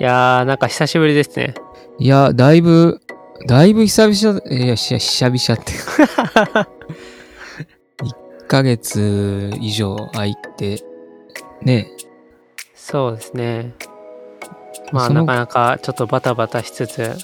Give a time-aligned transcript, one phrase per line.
[0.00, 1.54] いやー、なんか久しぶりですね。
[1.98, 3.00] いや、だいぶ、
[3.46, 5.72] だいぶ久々、いや、し久々って。
[8.04, 10.84] 1ヶ月以上空いて、
[11.62, 11.88] ね。
[12.74, 13.74] そうですね。
[14.92, 17.16] まあ、なかなかちょっとバタバタしつつ、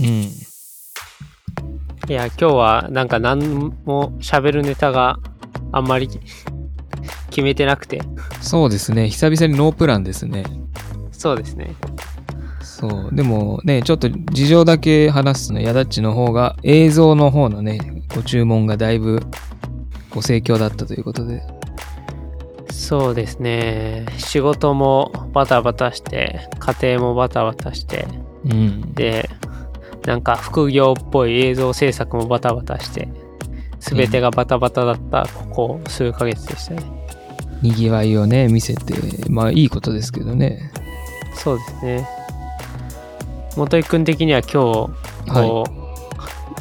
[0.00, 0.06] うん。
[0.06, 0.30] い
[2.08, 5.18] や、今日はなんか何も喋るネタが
[5.72, 6.08] あんまり
[7.28, 8.00] 決めてなくて、
[8.40, 9.10] そうですね。
[9.10, 10.44] 久々にノープランですね。
[11.12, 11.74] そうですね。
[12.88, 13.14] そう。
[13.14, 17.78] でもね、ちょっと事情だけ話すとね、ヤダッチの方が映像の方のね、
[18.14, 19.20] ご注文がだいぶ
[20.10, 21.42] ご盛況だったということで。
[22.70, 24.06] そうですね。
[24.18, 28.06] 仕事もバタバタして、家庭もバタバタして、
[28.44, 28.92] うん。
[28.94, 29.30] で、
[30.04, 33.08] なんか副業っぽい映像制作もバタバタして、
[33.80, 36.82] すべてがバタバタだったここ数ヶ月でしたね。
[37.62, 38.94] にぎわいをね、見せて、
[39.30, 40.70] まあいいことですけどね。
[41.34, 42.23] そうですね。
[43.56, 44.54] 元井くん的には今日、
[45.32, 45.64] こ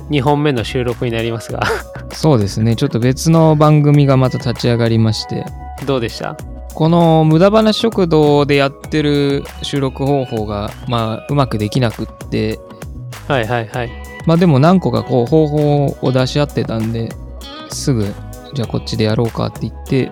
[0.09, 1.62] う、2本目の収録になりますが、
[2.12, 2.76] そうですね。
[2.76, 5.45] ちょっと別の番組がまた立ち上がりまして、
[5.86, 6.38] どうでした？
[6.76, 12.59] この無駄話食堂でやってる収録方法が、まあうまくできなくって、
[13.28, 13.92] はいはいはい。
[14.26, 17.10] まあでも何個かこう方法を出し合ってたんで、
[17.70, 18.14] すぐ、
[18.54, 20.12] じゃあこっちでやろうかって言って、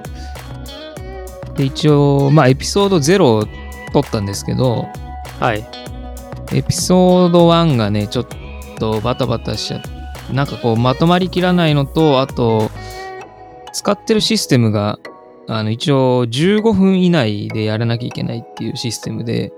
[1.55, 3.45] で、一応、まあエピソード0を
[3.93, 4.87] 撮ったんですけど、
[5.39, 5.65] はい。
[6.53, 8.27] エピソード1がね、ちょっ
[8.77, 12.69] とバタバタしちゃって、なんかこうまとまりきらないのと、あと、
[13.73, 14.99] 使ってるシステムが、
[15.47, 19.53] あの、一応15分以内でやらなきゃいけないっていうシステムで、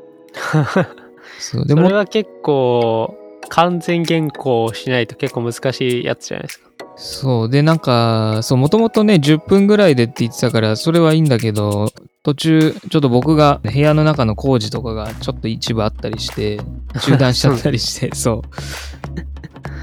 [1.39, 3.15] そう、でも それ、は結構、
[3.49, 6.69] 完全原稿をしないと結構難しいやつじゃないですか。
[6.95, 11.89] そう、で、なんか、そう、もともとね、10分ぐらいでって言ってたから、それはいいんだけど、
[12.23, 16.61] 途中、ちょっと僕が部屋の中の工事とかがちょっと一部あったりして、
[17.01, 18.43] 中断しちゃったりして、そ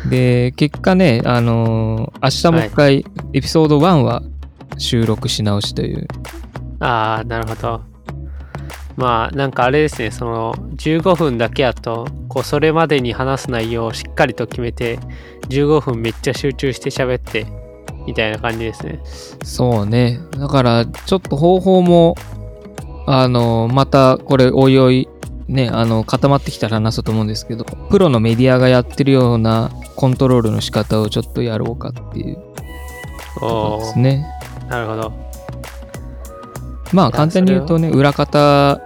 [0.07, 0.09] う。
[0.09, 4.23] で、結果ね、あのー明日もう一回、エピソード1は
[4.79, 6.09] 収録し直しという。
[6.81, 7.83] ああ、なるほど。
[8.97, 14.99] まあ、なんかあれですね、その、15分だけやと、こう、それまでに話す内容をしっかりと決めて、
[15.51, 17.47] 15分めっちゃ集中して喋って、
[18.07, 19.01] みたいな感じですね。
[19.45, 20.21] そうね。
[20.39, 22.15] だから、ちょっと方法も、
[23.07, 25.09] あのーまた、これ、おいおい、
[25.49, 32.37] ね、あの、固まってきたら話そうと思うんですけど、プロのメディアがやってるようなコントロールの仕方をちょっとやろうかっていう
[33.41, 34.27] ことですね。
[34.69, 35.13] なるほど。
[36.93, 38.81] まあ、や簡単に言うとね、裏方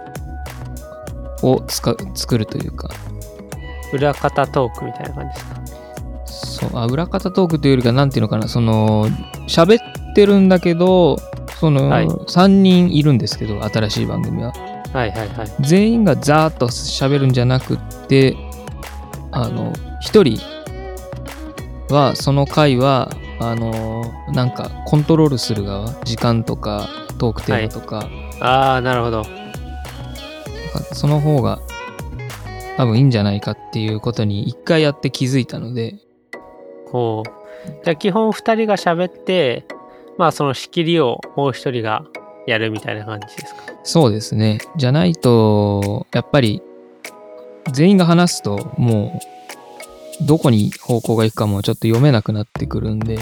[1.43, 2.89] を使う作るというか、
[3.93, 5.64] 裏方トークみたいな感じですか？
[6.35, 9.07] そう、あ、裏方トークというよりか、なんていうのかな、その、
[9.47, 11.17] 喋ってるんだけど、
[11.59, 14.53] その、はい3人いるんですけど、新しい番組は。
[14.95, 15.47] はいはいはい。
[15.59, 18.35] 全員がザーッと喋るんじゃなくって
[19.31, 20.39] あの一人
[21.89, 26.87] はその回はあのなんかコントロールする側時間とか
[27.17, 28.09] トークテーマとか,、
[28.39, 29.25] ああ、なるほど。
[30.93, 31.59] その方が
[32.77, 35.95] 多分いいんじゃないかっていうことに一回やって気づいたので
[36.91, 37.29] ほう。
[37.83, 39.65] じゃあ基本2人が喋って、
[40.17, 42.05] まあその仕切りをもう1人が
[42.47, 43.61] やるみたいな感じですか？
[43.83, 46.61] そうですねじゃないとやっぱり
[47.73, 49.19] 全員が話すとも
[50.21, 53.17] うどこに方向が行くかもちょっと読めなくなってくるんで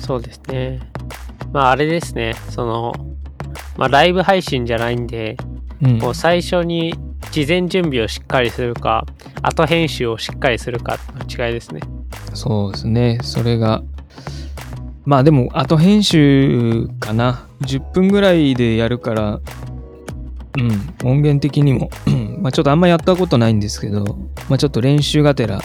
[0.00, 0.80] そうですね。
[1.52, 2.92] まああれですね、その、
[3.78, 5.36] まあライブ配信じゃないんで、
[5.82, 6.94] うんこう最初に
[7.30, 9.06] 事前準備をしっかりするか、
[9.42, 11.80] 後編集をしっかりするかの違いですね。
[12.34, 13.18] そうですね。
[13.22, 13.82] それが。
[15.04, 17.46] まあでも、あと編集かな。
[17.62, 19.40] 10分ぐらいでやるから、
[20.58, 21.90] うん、音源的にも、
[22.40, 24.04] まあちょっとあんまやったことないんですけど、
[24.48, 25.60] まあちょっと練習がてら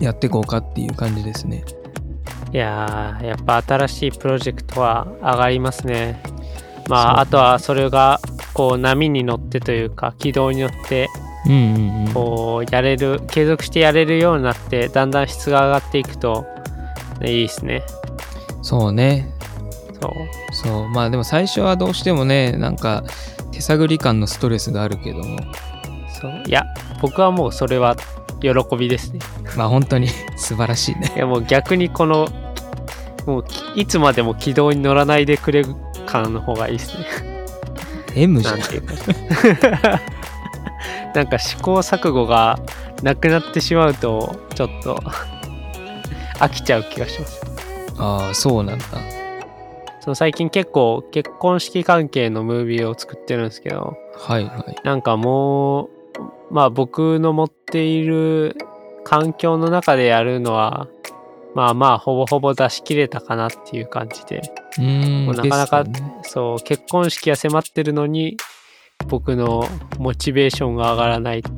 [0.00, 1.64] やっていこうかっていう感じですね。
[2.52, 6.22] いやー、やっぱ新しいプロジェクトは上がりますね。
[6.88, 8.20] まあ、あとはそれが、
[8.52, 11.08] こう、波に乗ってというか、軌道に乗って、
[11.46, 12.12] うんうんうん。
[12.12, 16.46] こう、やれる、継続してやれるようになって、だんだん質が上がっていくと、
[17.20, 17.82] ねいいですね。
[18.62, 19.30] そうね。
[20.00, 20.12] そう。
[20.54, 20.88] そう。
[20.88, 23.04] まあでも最初はどうしてもね、なんか
[23.52, 25.38] 手探り感のストレスがあるけども、
[26.20, 26.42] そう。
[26.46, 26.64] いや、
[27.00, 27.96] 僕はもうそれは
[28.40, 29.20] 喜びですね。
[29.56, 31.12] まあ本当に 素晴らしいね。
[31.14, 32.28] いや、もう逆にこの、
[33.26, 35.74] もうきいつまでも軌道に乗らないでくれる
[36.06, 37.04] 感の方がいいですね。
[38.16, 38.94] M じゃなんんていうか。
[41.14, 42.58] なんか試行錯誤が
[43.02, 44.96] なくなってしまうと、ちょっと
[46.38, 47.40] 飽きちゃう気がします。
[47.98, 48.84] ああ、そうなんだ。
[50.00, 54.76] その最近結構結婚式関係のムービーを作ってるんですけど、はいはい。
[54.84, 55.88] なんかもう、
[56.50, 58.56] まあ僕の持っている
[59.04, 60.88] 環境の中でやるのは、
[61.54, 64.42] まあまあほぼほぼ出し切れたかなっていう感じで、
[64.78, 65.36] うーん。
[65.36, 68.36] なかなかねそう、結婚式が迫ってるのに、
[69.14, 69.68] 僕の
[69.98, 71.50] モチベーションが上がらないって。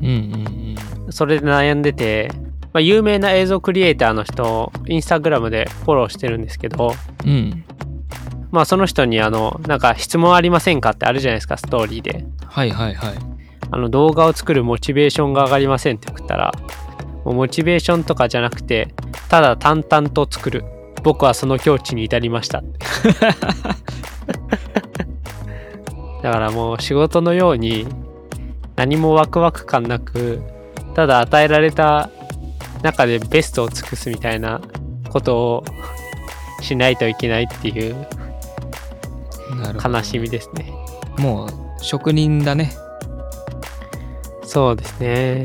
[0.00, 0.76] うんうん
[1.10, 2.30] それで悩んでて、
[2.72, 6.94] まあ、有名な映像クリエイターの人をインスタグラムでフォローしてるんですけど、
[7.24, 7.30] うん。
[7.30, 7.64] うん。
[8.52, 12.24] まあその人にあの、なんか質問ありませんかってあるじゃないですか、ストーリーで。
[12.46, 13.14] はいはいはい。
[13.70, 16.52] あの動画を作るモチベーションが上がりませんって送ったら、
[17.24, 18.94] もうモチベーションとかじゃなくて、
[19.28, 20.64] ただ淡々と作る。
[21.02, 22.62] 僕はその境地に至りました。
[26.22, 27.86] だからもう仕事のように
[28.76, 30.40] 何もワクワク感なく、
[30.94, 32.10] ただ与えられた
[32.82, 34.60] 中でベストを尽くすみたいな
[35.10, 35.64] ことを
[36.60, 38.06] しないといけないっていう。
[39.84, 40.72] 悲しみですね。
[41.18, 41.48] もう、
[41.82, 42.72] 職人だね。
[44.44, 45.44] そうですね。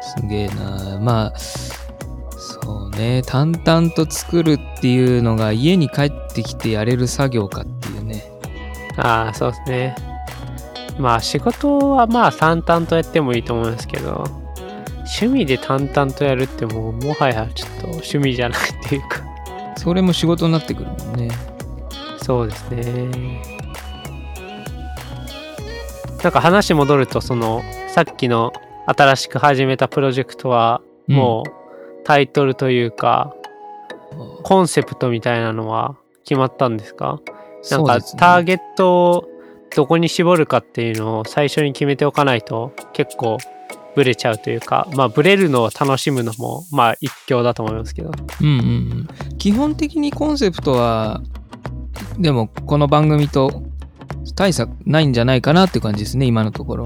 [0.00, 0.98] すげえな。
[1.00, 3.22] まあ、そうね。
[3.26, 8.29] 淡々と作るっていうのが家に帰ってきてやれる作業かっていうね。
[9.00, 9.96] ああ、そうですね。
[10.98, 14.24] まあ仕事はまあ淡々とやってもいいと思うんですけど、
[14.98, 19.22] 趣味で淡々とやるってもうもはやちょっと趣味じゃないっていうか、
[19.76, 21.30] それも仕事になってくるもんね。
[22.22, 23.42] そうですね。
[26.22, 28.52] なんか話戻ると、その、さっきの
[28.84, 31.50] 新しく始めたプロジェクトは、うんもう
[32.04, 33.34] タイトルというか、
[34.42, 37.20] コンセプトみたいなのは決まったんですか？
[37.70, 39.28] なんかターゲットを
[39.74, 43.38] どこに絞るかっていうのを最初に決めておかないと結構
[43.94, 48.10] ブレちゃうというかまあブレるのを楽しむのもまあ一興だと思いますけど
[48.40, 48.58] うんうんう
[49.32, 49.36] ん。
[49.38, 51.22] 基本的にコンセプトは、
[52.18, 53.62] でもこの番組と
[54.34, 56.84] 大差ないんじゃないかなって感じですね、今のところ。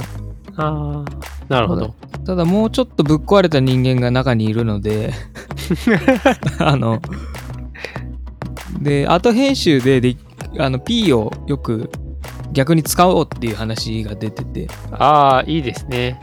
[0.57, 1.05] ああ
[1.49, 1.95] なるほど
[2.25, 5.13] ただもうちょっとぶっ壊れた人間が中にいるので、
[6.59, 7.03] あの、
[8.81, 10.17] で、後編集でで
[10.59, 11.91] あの P をよく
[12.53, 16.19] 逆に使おうっていう話が出てて、ああいいですね。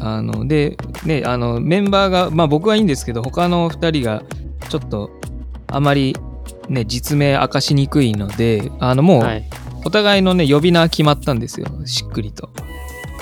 [0.00, 4.22] あの、で、ね、あの、メンバーが、まあ僕はいいんですけど、他の2人が
[4.68, 5.10] ちょっと
[5.68, 6.16] あまり
[6.68, 9.44] ね、実名明かしにくいので、あの、もうはい。
[9.84, 12.50] お互いのね、呼び名決まったんですよ、しっくりと。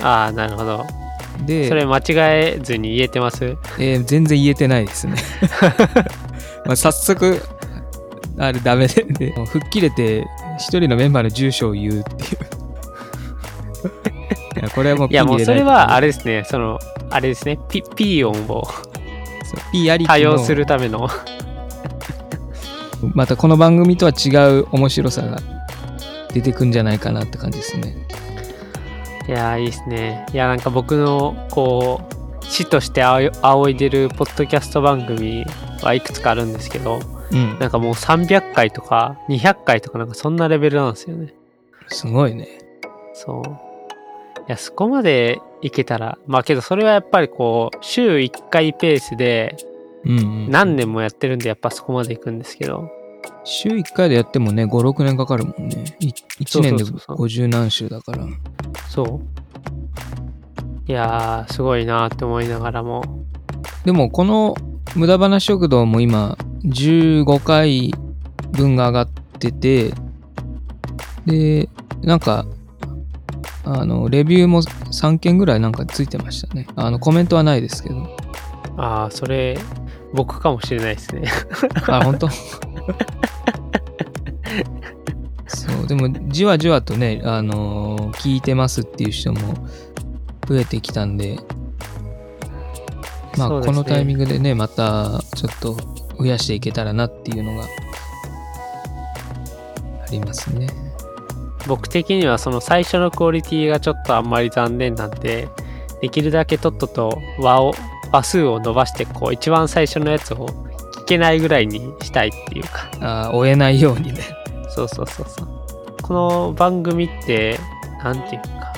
[0.03, 0.85] ああなるほど。
[1.47, 2.03] で、それ間違
[2.57, 3.45] えずに言えてます？
[3.79, 5.15] えー全然言えてないですね。
[6.67, 7.41] まあ早速、
[8.41, 10.27] あれダメで、で吹っ切れて
[10.57, 12.39] 一人のメンバーの住所を言うっていう。
[14.61, 16.45] いやこれはもういやもうそれはあれれですね。
[16.45, 16.79] その
[17.11, 17.59] あれですね。
[17.69, 18.67] ピピー音を。
[19.73, 21.07] P あり多用するための。
[23.15, 25.39] またこの番組とは違う面白さが
[26.33, 27.95] 出てくんじゃないかなって感じですね。
[29.29, 30.25] いやーいいですね。
[30.33, 32.01] いやなんか僕のこ
[32.41, 35.45] う死として仰い仰いでるポッドキャスト番組
[35.83, 37.01] はいくつかあるんですけど
[37.32, 37.59] うん。
[37.59, 41.35] なんかもう300回とか200回とかなんかそんなレベルなんですよね
[41.88, 42.49] すごいね。
[43.15, 49.56] そういやそこまでいけたらまあけどそれはやっぱりこう週1回ペースで。
[50.03, 52.91] 何年もやってるんでやっぱそこまでいくんですけど
[53.44, 55.85] 週1回でやってもね、5、6年かかるもんね。
[56.00, 58.26] 1年でそうそうそう50何週だから。
[58.88, 59.21] そ
[60.88, 63.26] ういやーすごいなーって思いながらも
[63.85, 64.57] でもこの
[64.97, 67.93] 無駄話食堂も今15回
[68.52, 69.93] 分が上がってて、
[71.26, 71.69] で、
[72.02, 72.47] なんか、
[73.64, 76.67] あの、レビューも3件ぐらいなんかついてましたね。
[76.76, 78.17] あの、コメントはないですけど。
[78.76, 79.59] ああそれ
[80.14, 81.29] 僕かもしれないですね
[81.88, 82.29] あ、本当？
[85.47, 89.69] そう、でもじわじわとね、あのー聞いてますっていう人も
[90.49, 91.38] 増えてきたんで、
[93.37, 95.77] まあ、このタイミングでね、またちょっと
[96.19, 97.67] 増やしていけたらなっていうのがあ
[100.11, 100.69] りますね。
[101.67, 105.49] 僕的にはその最初のクオリティがちょっとあんまり残念なんで
[106.01, 107.75] できるだけとっとと和を
[108.13, 110.49] 話数を伸ばしてこう一番最初のやつを
[110.97, 114.21] 聞けないぐらいにしたいっていうかあー追えないようにね。
[114.71, 115.49] そうそうそうそう
[116.03, 117.59] この番組って
[118.03, 118.73] なんていうか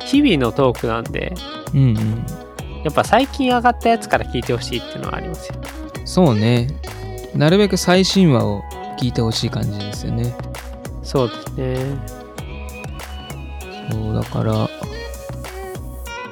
[0.00, 1.34] 日々のトークなんで
[1.74, 2.47] うんうん。
[2.84, 5.54] やっぱ最近上がったやつから聞いてほしいっていうのはありますよ
[6.04, 6.68] そうね。
[7.34, 8.62] なるべく最新話を
[8.98, 10.34] 聞いてほしい感じですよね。
[11.02, 11.98] そうですね
[13.90, 14.68] そう、だから、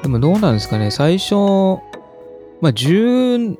[0.03, 1.35] でもどうなんですかね、最初、
[2.61, 3.57] まあ、10、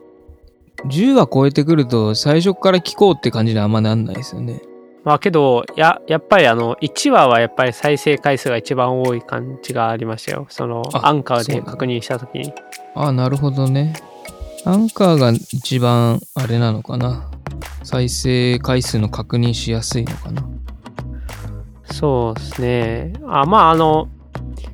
[0.87, 4.61] 10話超えてくると、最初から聞こうって感じにはあんまなんないですよね。
[5.07, 10.47] まあけど、や、やっぱりあの、1話はやっぱり再生回数が一番多い感じがありましたよ。
[10.51, 12.53] その、あアンカーで確認したときに。
[12.97, 13.95] ああ、なるほどね。
[14.65, 17.31] アンカーが一番あれなのかな。
[17.85, 20.45] 再生回数の確認しやすいのかな。
[21.93, 23.13] そうですね。
[23.29, 24.09] あ、まああの、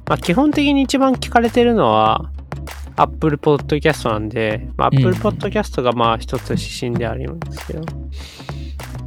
[0.08, 2.30] まあ基本的に一番聞かれてるのは、
[2.96, 7.82] Apple Podcast なんで、まあ、うん Apple Podcast がまあ一つ指針であるんですけど、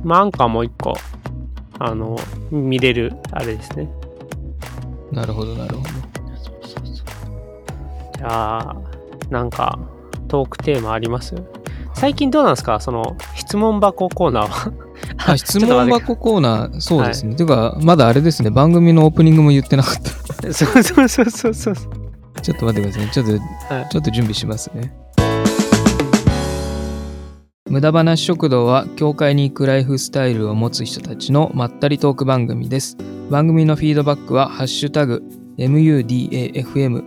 [0.03, 0.95] まあアンカーもう一個、
[1.79, 2.17] あの、
[2.51, 3.89] 見れる、あれですね。
[5.11, 5.89] なるほど、なるほど。
[8.17, 8.75] じゃあ、
[9.29, 9.79] なんか、
[10.27, 11.35] トークテーマあります？
[11.93, 12.79] 最近どうなんですか？
[12.79, 14.73] その、質問箱コーナーは？
[15.17, 17.35] あ、質問箱コーナー、そうですね。
[17.35, 20.11] てか、まだあれですね、番組のオープニングも言ってなかった。
[20.53, 21.75] そうそうそうそうそう。
[22.41, 23.11] ちょっと待ってくださいね。
[23.11, 23.31] ちょっと、
[23.73, 24.93] はいちょっと準備しますね。
[27.69, 32.95] 無駄話食堂は、教会に行くライフスタイルを持つ人たちのまったりトーク番組です。
[33.29, 35.23] 番組のフィードバックは、ハッシュタグ、
[35.57, 37.03] MUDAFM、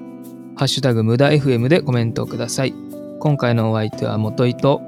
[0.57, 2.75] ハッシュタグ、無駄 FM でコメントをください。
[3.21, 4.83] 今回のお相手は、元井と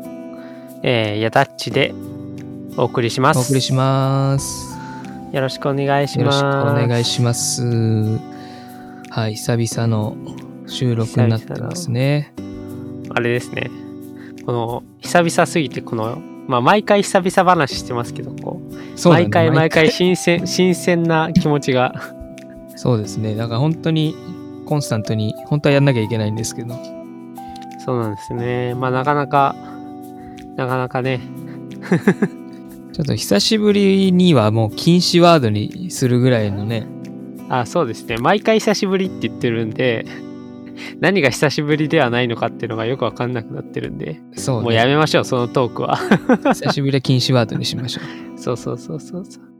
[0.82, 1.94] えー、ヤタッチで
[2.76, 3.38] お送りします。
[3.38, 4.76] お送りします。
[5.32, 6.74] よろしくお願いしよろします。
[6.80, 7.62] くお願いします。
[9.10, 10.16] はい、久々の
[10.66, 12.32] 収録になってますね。
[13.10, 13.70] あれですね。
[14.44, 21.94] この、久々すぎて、この、まあ、毎回久々話してますけど、こう、毎回毎回新鮮、 新鮮な気持ちが、
[22.76, 23.34] そうですね。
[23.34, 24.14] だから本当に
[24.66, 26.74] コンスタントに、本当はやんなきゃいけないんですけど。
[27.84, 28.74] そうなんですね。
[28.74, 29.54] まあ、なかなか、
[30.56, 31.20] なかなかね、
[32.92, 36.86] ちょっと久しぶりにはもう禁止ワードにするぐらいのね。
[37.48, 38.16] あ、そうですね。
[38.18, 40.04] 毎回久しぶりって言ってるんで、
[41.00, 44.62] 何が久しぶりではないのかっていうのがよくわかんなくなってるんで、そう、ね。
[44.64, 45.96] もうやめましょう、そのトークは。
[46.54, 48.00] 久しぶりは禁止ワードにしましょ
[48.36, 48.38] う。
[48.38, 49.50] そうそうそうそうそう。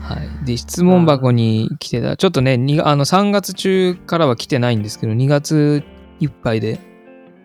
[0.00, 0.46] はい。
[0.46, 2.16] で、質問箱に来てた。
[2.16, 5.82] ちょっとね、にあの3月中からは来てないんですけど、2月
[6.20, 6.78] いっぱいで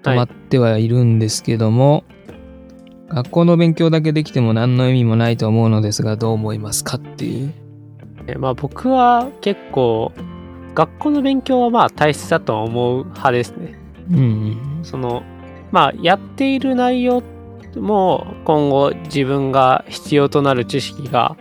[0.04, 2.04] 止まってはいるんですけども、
[3.10, 7.54] 学校の勉強だけできても何の意味もないと思うのですが、どう思いますかっていう。
[8.28, 10.14] えまあ僕は結構
[10.74, 13.80] 学校の勉強はまあ大切だとは思う派ですね。
[14.10, 14.80] うんうん。
[14.84, 15.24] その
[15.72, 17.24] まあやっている内容
[17.75, 21.38] も今後自分が必要となる知識が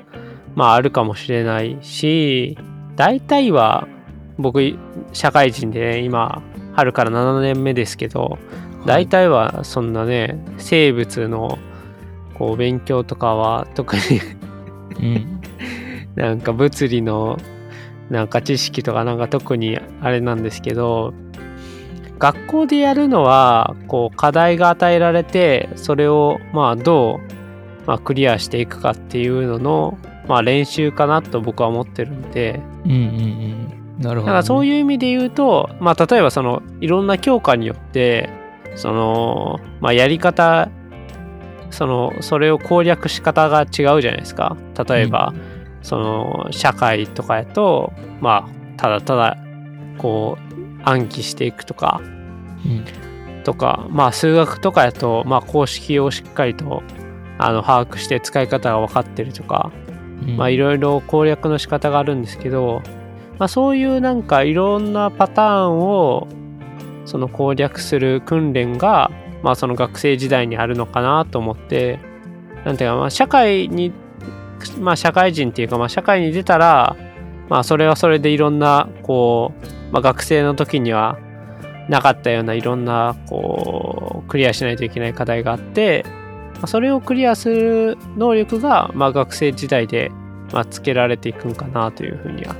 [0.54, 2.56] まああるかもしれないし
[2.96, 3.88] 大体は
[4.38, 4.76] 僕
[5.12, 8.38] 社会人で、ね、今春から7年目ですけど
[8.86, 11.58] 大体はそんなね生物の
[12.34, 14.02] こう勉強とかは特に
[14.98, 15.40] うん。
[16.14, 17.38] なんか物理の
[18.12, 21.14] なんか知識とかなんか特にあれなんですけど
[22.19, 27.21] 学校でやるのはこう課題が与えられてそれをまあど
[27.85, 32.61] う、まあ、クリアしていくかっていうのの、まあ、練習かなと僕は思ってるんで。
[32.85, 34.02] うんうんうん。
[34.02, 38.28] なるほど、だからそういう意味で言うと、まあ、例えばそのいろんな教科によって
[38.75, 40.71] その、まあ、やり方
[41.71, 44.57] そのそれを攻略し方が違うじゃないですか。
[44.87, 45.33] 例えば、
[45.82, 49.36] その社会とかやとまあただただ
[49.98, 52.00] こう暗記していくとか
[52.64, 52.84] うん。
[53.42, 56.82] とかまあ数学とかやとまあ公式をしっかりと
[57.38, 59.72] あの把握して使い方が分かってるとか
[60.22, 62.82] うんまあいろいろ攻略の仕方があるんですけど、
[63.38, 66.28] まあ、そういうなんかいろんなパターンを
[67.04, 69.10] その攻略する訓練が
[69.42, 71.98] まあその学生時代にあるのかなと思って
[72.64, 73.92] なんていうかまあ社会に
[74.78, 76.97] まあ社会人っていうかまあ社会に出たら
[77.49, 81.19] まあそれはそれでいろんなこう、まあ、学生の時には
[81.88, 86.04] なかったようないろんなこうクリアしないといけない課題があって
[86.54, 90.11] まあそれをクリアする能力が、まあ、学生時代で、
[90.52, 92.54] まあ、つけられていくんかなというふうには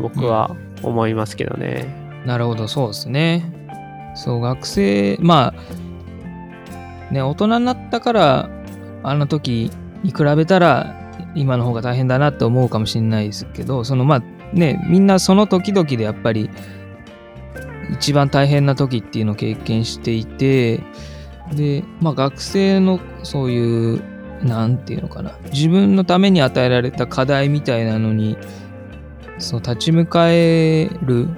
[0.00, 2.04] 僕は思いますけどね。
[2.26, 3.52] なるほど、そうですね。
[4.14, 5.54] そう、学生、ま
[7.10, 8.50] あ、ね、大人になったから、
[9.02, 9.70] あの時
[10.04, 10.94] に比べたら、
[11.34, 14.22] 今の方が大変だなって思うかもしれないですけど、そのまあ
[14.54, 16.50] ね、みんなその時々でやっぱり、
[17.92, 20.80] 一番大変な時っていうのを経験していて、
[21.52, 24.02] で、まあ学生のそういう、
[24.44, 28.36] なんていうのかな、自分のために与えられた課題みたいなのに、
[29.38, 31.28] そう立ち向かえる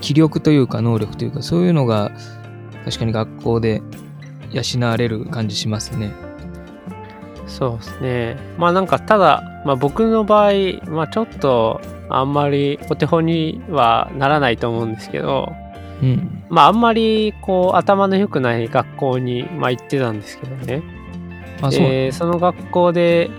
[0.00, 2.12] 気力というか能力というかそういうのが
[2.84, 3.82] 確かに学校で
[4.52, 6.12] 養われる感じしますね。
[7.46, 8.36] そうですね。
[8.58, 10.52] まあなんかただ、まあ、僕の場合、
[10.86, 15.52] まあ、ちょっとあんまりお手本にはならないと思うんですけど、
[16.02, 16.44] うん。
[16.48, 20.82] まああんまりこう頭の良くない学校に、まあ、行ってたんですけどね。
[21.60, 21.80] あ、そ
[22.12, 23.30] その学校で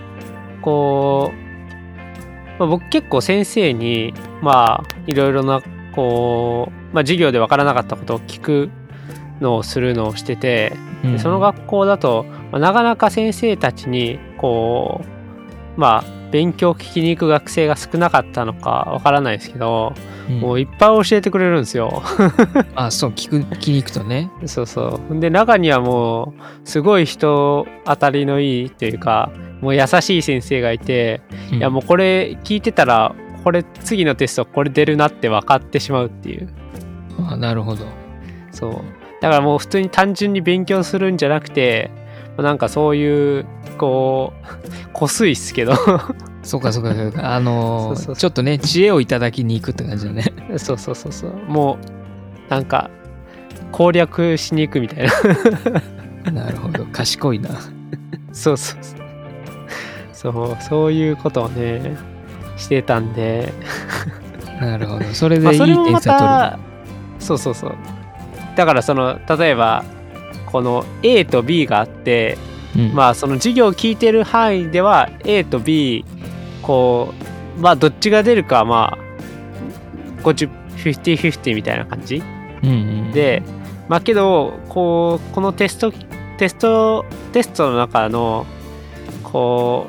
[0.62, 5.62] こう、まあ、僕結構先生にまあいろいろな
[5.94, 8.70] こう、まあ、授業で分からなかったことを聞く
[9.40, 10.72] のをするのをしてて
[11.04, 15.02] うんでその学校だと、まあなかなか先生たちにこ
[15.76, 22.02] うまあ勉強を聞きに行く学生が少なかったのかわからないですけど、うんもういっぱい教えてくれるんですよ。
[22.74, 24.28] あ、そう、聞く、聞きに行くとね。
[24.46, 25.20] そうそう。
[25.20, 31.20] で中にはもうすごい人当たりのいいというかもう優しい先生がいて、
[31.52, 36.48] うんいやもうこれ聞いてたらこれ次のテストこれ出るなって分かってしまうっていう。
[37.30, 37.84] あなるほど。
[38.50, 38.72] そう。
[39.20, 41.90] だからもう普通に単純に勉強するんじゃなくて、
[42.42, 43.46] なんかそういう、
[43.78, 44.46] こう、
[44.92, 45.74] こすいっすけど、
[46.42, 47.34] そうかそうかそうか。
[47.34, 50.24] あのーちょっとね、知恵をいただきに行くって感じだね。
[50.56, 51.32] そうそうそうそう。
[51.48, 51.78] も
[52.48, 52.90] う、なんか、
[53.72, 55.08] 攻略しに行くみたい
[56.24, 56.32] な。
[56.32, 56.84] なるほど。
[56.86, 57.50] 賢いな。
[58.32, 59.06] そうそうそう。
[60.12, 61.96] そう、そういうことをね、
[62.56, 63.52] してたんで、
[64.60, 65.04] なるほど。
[65.12, 66.02] それまあ、でいい点数取る。
[66.04, 66.58] た、
[67.18, 67.74] そうそうそう。
[68.56, 69.84] だからその、例えば、
[70.56, 72.38] この A と B があって、
[72.74, 76.02] うんまあその授業を聞いてる範囲では A と B
[76.62, 77.12] こ
[77.58, 80.48] うまあどっちが出るかはまあ50
[80.78, 82.22] 50-50みたいな感じ
[82.62, 82.72] うんう
[83.10, 83.42] ん、で
[83.86, 85.92] まあけどこうこのテスト
[86.38, 88.46] テストテストの中の
[89.22, 89.86] こ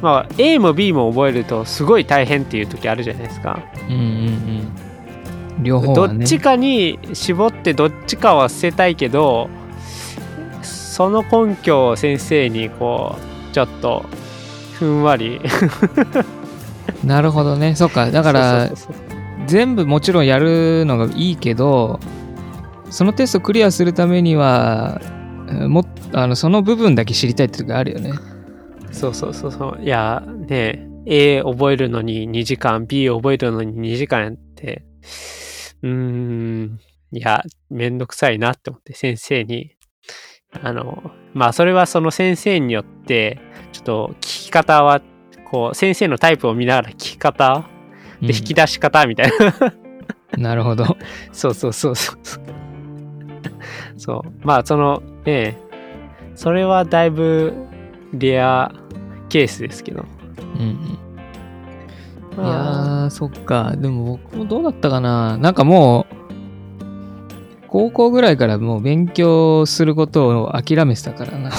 [0.00, 4.00] うまあ A も B も覚えるとすごい大変っていう時あるじゃないですか、うんうん
[5.56, 5.64] うん。
[5.64, 6.24] 両方ね。
[6.24, 9.50] っちかに絞ってどっちかは捨てたいけど
[11.02, 14.04] その根拠を先生にこうちょっと
[14.74, 15.40] ふんわり
[17.04, 17.74] なるほどね。
[17.74, 18.10] そっか。
[18.10, 18.70] だから
[19.46, 21.98] 全部もちろんやるのがいいけど、
[22.90, 25.00] そのテストクリアするためには、
[25.48, 28.12] えもあのその部分だけ知りたいって時があるよね。
[28.92, 34.84] そうそうそうそういやね A 覚えるのに2時間 B 覚えるのに2時間やって
[35.82, 36.78] うーん
[37.10, 39.71] いやめんどくさいなって思って先生に
[40.60, 43.40] あのまあそれはその先生によって
[43.72, 45.00] ちょっと聞き方は
[45.50, 47.64] こう先生のタイプを見ながら聞き方
[48.20, 48.28] うん。
[48.28, 49.74] で引き出し方みたいな、
[50.38, 50.96] なるほど。
[51.32, 52.18] そうそうそうそう。
[53.96, 54.46] そう。
[54.46, 55.58] まあそのね
[56.34, 57.52] それはだいぶ
[58.12, 58.72] レア
[59.28, 60.04] ケースですけど。
[60.38, 60.76] うんうん、い
[62.36, 63.00] まあ。
[63.02, 63.74] やー、そっか。
[63.76, 65.36] でも僕もどうだったかな。
[65.38, 66.21] なんかもう、
[67.72, 71.50] 高校ぐらいからもう勉強することを諦めてたからな。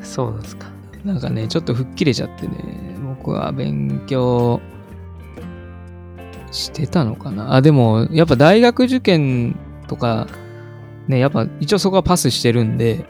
[0.00, 0.68] そうなんですか
[1.04, 4.62] なんかね、ちょっと吹っ切れちゃってね、僕は勉強
[6.50, 7.56] してたのかな。
[7.56, 9.56] あ、でも、やっぱ大学受験
[9.88, 10.26] とか、
[11.06, 13.04] ね、やっぱ一応そこはパスしてるんで、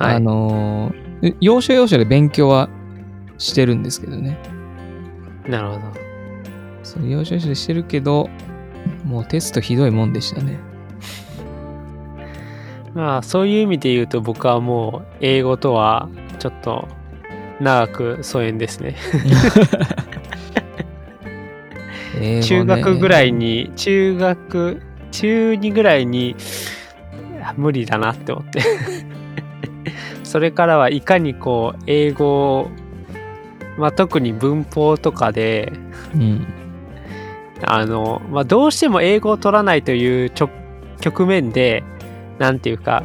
[0.00, 2.68] はいあのー、要所要所で勉強は
[3.38, 4.36] してるんですけどね。
[5.46, 5.80] なるほど
[6.82, 8.28] そう、要所要所でしてるけど、
[9.04, 10.58] もうテストひどいもんでしたね。
[12.94, 16.88] まあそういう意味で言うと僕はもう英語とはちょっと
[17.60, 18.96] 長く疎遠ですね
[22.20, 26.36] ね中学ぐらいに中学中2ぐらいに
[27.56, 28.60] 無理だなって思って
[30.24, 32.70] それからはいかにこう英語を
[33.78, 35.72] まあ特に文法とかで
[36.14, 36.46] うん。
[37.64, 40.50] あの、まあ、どうしても英語を取らないというちょ
[41.00, 41.82] 局面で、
[42.38, 43.02] なんていうか、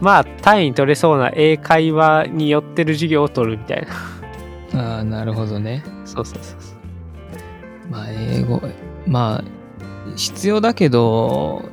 [0.00, 3.86] まあ、単位取れそうな英会話によってる授業を取るみたい
[4.74, 4.96] な。
[4.96, 5.82] ああ、なるほどね。
[6.04, 6.76] そうそうそうそう。
[7.90, 8.60] まあ、英語、
[9.06, 9.44] まあ、
[10.16, 11.64] 必要だけど、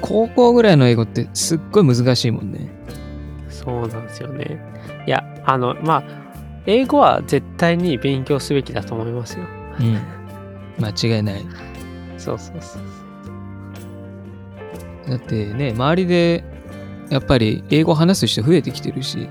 [0.00, 2.68] 高校ぐらいの英語ってすっごい難しいもんね。
[3.48, 4.58] そうなんですよね。
[5.06, 6.02] いや、あの、まあ、
[6.66, 9.44] 英語は絶対に勉強すべきだと思いますよ。
[9.80, 10.00] うん。
[10.78, 11.44] 間違いない。
[12.18, 12.82] そうそうそう。
[15.10, 16.44] だってね、周りで、
[17.10, 19.28] やっぱり英語話す人増えてきてるし、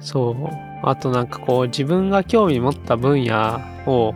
[0.00, 0.36] そう。
[0.82, 4.14] あとなんかこう、自分が興味持った分野を、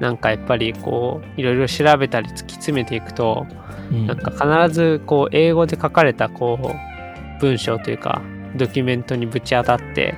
[0.00, 3.46] なんかやっぱりこう、いろいろ調べたり突き詰めていくと、
[3.90, 8.22] うんなんか必ずこう英語で書かれたこう文章というか
[8.56, 10.14] ドキュメントにぶち当たって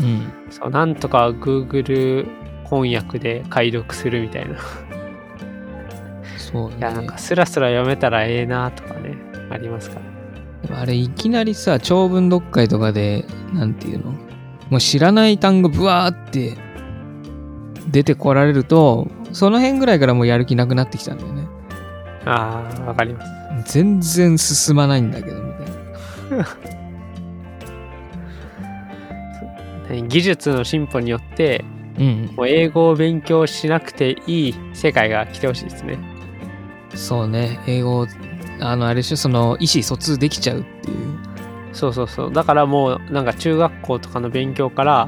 [0.00, 0.32] うん。
[0.50, 2.26] そうなんとか Google
[2.64, 4.56] 翻訳で解読するみたいな。
[6.52, 7.18] いそうねやなんか。
[7.18, 9.16] スラスラ読めたらええなとかね
[9.50, 10.00] ありますか
[10.68, 10.80] ら。
[10.80, 14.12] あれ、いきなりさ、長文読解とかで、なんていうの？
[14.70, 16.56] もう知らない単語ブワーって
[17.90, 21.46] 出てこられると、その辺ぐらいからもうやる気なくなってきたんだよね。
[22.24, 23.24] ああわかりま
[23.64, 23.74] す。
[23.74, 25.64] 全然進まないんだけど、みた
[26.36, 26.46] いな。
[30.08, 31.64] 技術の進歩によって
[31.98, 32.30] うん。
[32.36, 35.98] もう英語を勉強しなくていい世界が来てほしいですね。
[36.94, 37.60] そうね。
[37.66, 38.06] 英語、
[38.60, 41.18] あの、あれでしょ、その、意思疎通できちゃうっていう。
[41.72, 42.32] そうそうそう。
[42.32, 45.06] だからもうなんか中学校とかの勉強から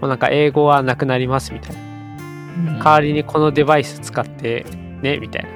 [0.00, 1.80] もうなんか英語はなくなりますみたいな。
[2.84, 4.66] 代わりにこのデバイス使って
[5.00, 5.48] ねみたいな。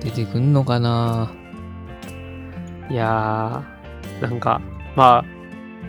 [0.00, 1.30] 出てくんのかな？
[2.90, 4.60] いやー、なんか、
[4.96, 5.24] ま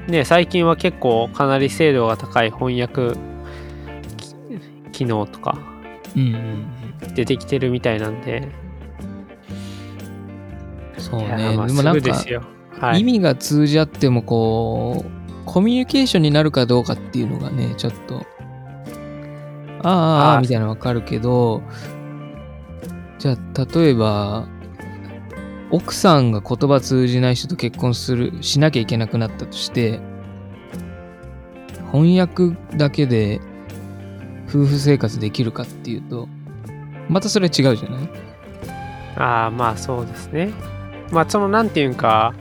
[0.07, 3.13] あ、ね、最近は結構かなり精度が高い翻訳
[4.17, 4.35] き
[4.91, 5.57] 機能とか
[6.15, 6.65] うんうん
[7.19, 8.49] 出てきてるみたいなんで、
[10.95, 11.01] うん。
[11.01, 11.53] そうね。
[11.57, 12.13] まあでもなんか。
[12.79, 13.01] はい。
[13.01, 18.25] 意味が通じ合ってもこう、コミュニケーションになるかどうかっていうのがね、ちょっと、
[19.83, 21.61] ああ、ああーあ、みたいなのわかるけど、
[23.17, 24.47] じゃあ、例えば、
[25.71, 29.99] 奥さんが言葉通じない人と結婚する、しなきゃいけなくなったとして、
[31.91, 33.41] 翻訳だけで
[34.47, 36.29] 夫婦生活できるかっていうと、
[37.09, 38.09] またそれは違うじゃない？
[39.17, 40.51] ああ、まあそうですね。
[41.11, 42.33] まあそのなんていうんか、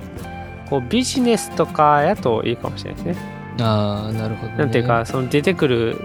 [0.68, 3.38] こうビジネスとかやといいかもしれないですね。
[3.61, 4.59] ああ、なるほど、ね。
[4.59, 5.96] なんていうか、その出てくる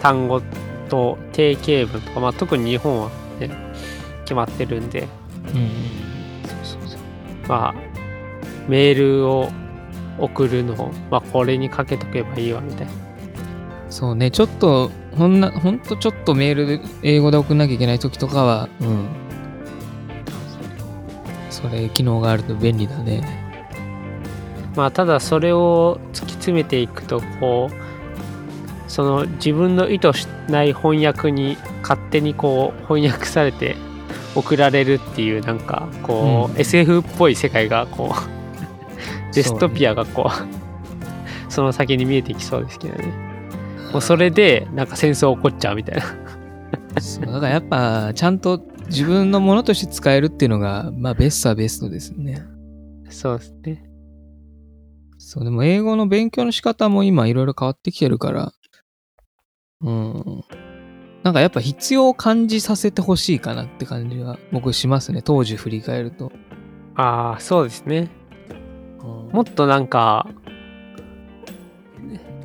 [0.00, 0.40] 単語
[0.88, 3.50] と定型文とか、まあ特に日本はね、
[4.22, 5.08] 決まってるんで、
[5.52, 5.70] うんうん。
[6.64, 7.00] そうそうそう。
[7.48, 7.74] まあ、
[8.68, 9.50] メールを
[10.18, 12.92] 送るのを、まあ、これにかけとけばいいわみたいな。
[13.90, 19.08] そうね、ちょっと、ほんな、ほんとちょっとメールで英語で送んなきゃいけない時とかは、うん。
[21.50, 23.22] それ、機能があると便利だね。
[24.76, 27.84] まあ、ただそれを突き詰めていくと、こう、
[28.94, 33.74] その自分の意図しない翻訳に勝手にこう翻訳されて
[34.36, 43.33] 送られるっていうなんかこう、うん SF っぽい世界がこう デストピアがこうその先に見えてきそうですけどね
[43.94, 52.42] もうそれでなんか戦争起こっちゃうみたいなそうだからやっぱ、ちゃんと自分のものとして使えるっていうのが、まあ、ベストはベストですね。
[53.10, 53.84] そうですね
[55.18, 58.52] そう、でも英語の勉強の仕方も今いろいろ変わってきてるから、
[59.80, 60.44] うん。
[61.22, 65.22] なんかやっぱ必要を感じさせてほしいかなって感じは僕しますね。
[65.22, 66.32] 当時振り返ると。
[66.96, 68.08] ああそうですね
[69.02, 70.43] うんもっとなんか勉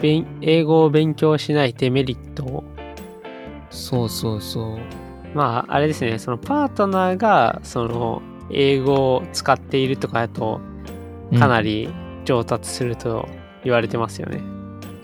[0.01, 2.63] 英語を勉強しないデメリットを
[3.69, 4.79] そうそうそう。
[5.35, 10.59] まああれですねそのパートナーがその英語を使っているとかだと
[11.38, 11.93] かなり、り
[12.25, 13.27] 上達すると
[13.63, 14.41] 言われてますよね、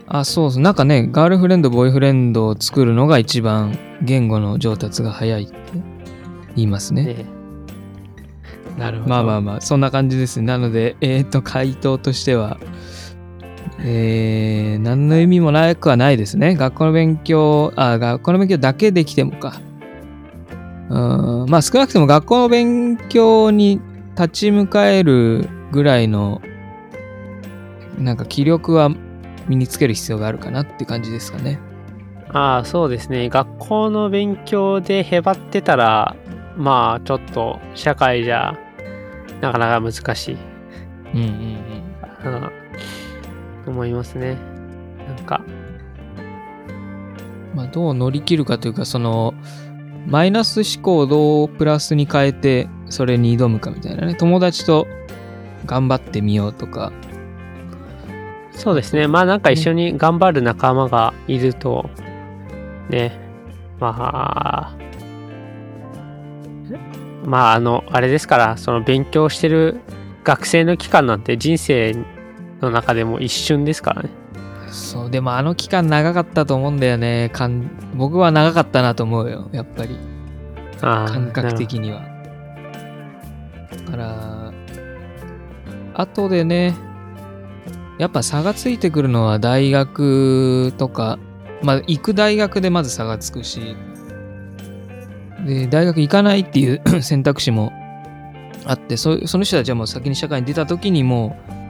[0.08, 0.62] あ、そうそう。
[0.62, 5.55] なんかね、ガールフレンド、ボーイフレンドを作るのが一番言語の上達が早いって
[6.55, 7.03] 言いますね。
[7.05, 7.25] ね
[8.77, 10.47] なるほどまあまあまあ、そんな感じですね。
[10.47, 12.60] なので、えっ、と、回答としては、
[13.88, 16.56] えー、何の意味もなくはないですね。
[16.56, 19.62] 学校の勉強、あ、学校の勉強だけできてもか。
[20.89, 23.80] うん、まあ少なくとも学校の勉強に
[24.15, 26.41] 立ち向かえるぐらいの、
[28.00, 28.89] なんか気力は
[29.48, 31.60] 身につける必要があるかなって感じですかね。
[32.30, 36.17] ああそうですね学校の勉強でへばってたら
[36.58, 38.58] まあちょっと社会じゃ
[39.39, 40.38] なかなか難しい、
[41.13, 41.30] うんうん
[42.26, 42.64] うん、
[43.67, 44.38] 思いますね
[45.08, 45.51] なんかう
[47.54, 47.56] ん。
[47.56, 49.34] まあどう乗り切るかというか、その、
[50.08, 54.15] マイナス思考をどうプラスに変えて、それに挑むかみたいなね。
[54.15, 54.88] 友達と
[55.65, 56.91] 頑張ってみようとか。
[58.56, 61.89] そうですねまあなんか一緒に頑張る仲間がいると
[62.89, 63.19] ね
[63.80, 64.78] まあ
[67.25, 69.82] まああのあれですからその勉強してる
[70.23, 71.95] 学生の期間なんて人生
[72.62, 74.10] の中でも一瞬ですからね
[74.76, 77.30] そう、でもあの期間長かったと思うんだよね。
[77.32, 79.50] かん僕は長かったなと思うよ。
[79.54, 79.98] やっぱり。
[80.82, 82.02] 感覚的には。
[83.86, 84.54] だから、
[85.94, 86.76] 後でね、
[87.98, 91.20] やっぱ差がついてくるのは大学とか、
[91.63, 93.78] まあ行く大学でまず差がつくし、
[95.46, 97.72] で、大学行かないっていう 選択肢も
[98.65, 101.64] あって、そその人たちはもう先に社会に出た時にもう、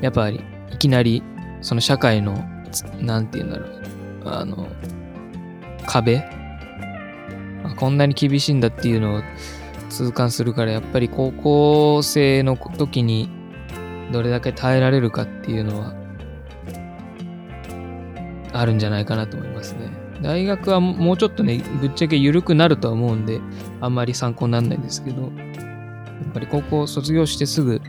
[0.00, 0.40] やっぱり
[0.72, 1.22] いきなり
[1.60, 3.82] その社会の、つなんて言うんだろう、
[4.26, 4.68] あの、
[5.86, 6.22] 壁？
[7.78, 9.22] こんなに厳しいんだっていうのを
[9.90, 13.28] 痛感するから、やっぱり高校生の時に
[14.12, 15.94] どれだけ耐えられるかっていうのは、
[18.52, 19.90] あるんじゃないかなと思いますね。
[20.22, 23.40] 大学はもうちょっとね、ぶっちゃけ緩くなるとは思うんで、
[23.80, 25.30] あんまり参考にならないんですけど、
[26.28, 27.80] っぱり高校卒業してすぐ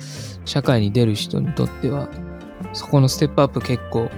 [0.45, 2.09] 社会に出る人にとっては、
[2.73, 4.09] そこのステップアップ結構、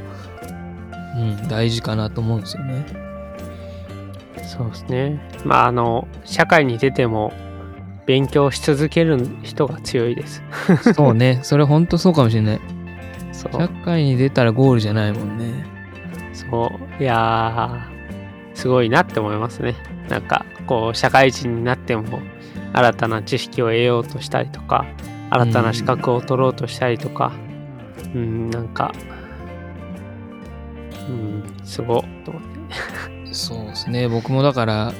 [1.17, 2.85] うん、大事かなと思うんですよね。
[4.47, 5.19] そうですね。
[5.45, 7.33] まあ、あの、社会に出ても、
[8.05, 10.41] 勉強し続ける人が強いです。
[10.95, 12.61] そうね、それほんとそうかもしれない。
[13.31, 13.51] そう。
[13.53, 15.63] 社会に出たらゴールじゃないもんね。
[16.33, 17.03] そう。
[17.03, 19.75] いやー、すごいなって思いますね。
[20.09, 22.19] なんか、こう、社会人になっても、
[22.73, 24.85] 新たな知識を得ようとしたりとか、
[25.29, 27.31] 新たな資格を取ろうとしたりとか、
[28.13, 28.91] うん、なんか、
[31.07, 33.33] うん、すごっと思って。
[33.33, 34.93] そうですね、僕もだから、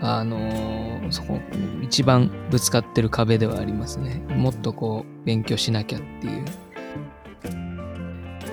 [0.00, 1.40] あのーそこ、
[1.82, 4.22] 一番ぶつかってる壁ではありますね。
[4.28, 6.44] もっとこう、勉強しなきゃっていう。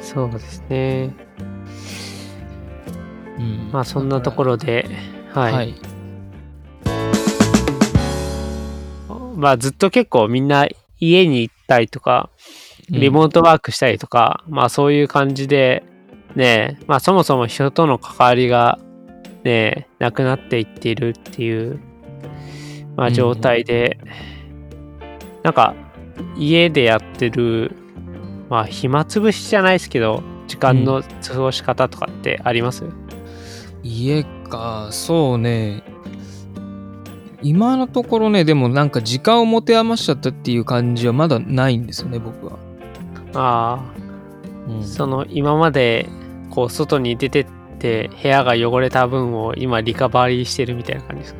[0.02, 1.14] そうですね。
[3.38, 4.88] うん、まあ、そんなところで、
[5.32, 5.54] はい。
[5.54, 5.76] はい。
[9.36, 10.68] まあ、ずっと結構みんな
[11.00, 12.30] 家に行ったりとか、
[12.90, 15.84] リモートワークしたりとか、まあそういう感じで、
[16.36, 18.80] ね、まあそもそも人との関わりが
[19.44, 21.80] ね、なくなっていっているっていう、
[22.96, 23.98] まあうん状態で、
[25.44, 25.76] なんか
[26.38, 27.76] 家でやってる、
[28.50, 32.86] まあ暇つぶしじゃないですけど、時間の過ごし方とかってあります、
[33.82, 35.84] 家か、そうね。
[37.44, 42.58] 今のところね、でもなんか時間を持て余しちゃったっていう感じはまだないんですよね、僕は。
[43.36, 43.84] あ
[44.68, 46.10] うんあ、その今まで
[46.50, 47.46] こう外に出てっ
[47.80, 51.40] て部屋が汚れた分を今リカバリーしてるみたいな感じですか？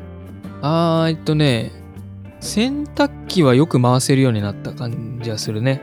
[0.62, 1.72] あー、えっとね、
[2.40, 5.80] 洗濯機はよく回せるようになった感じはするね。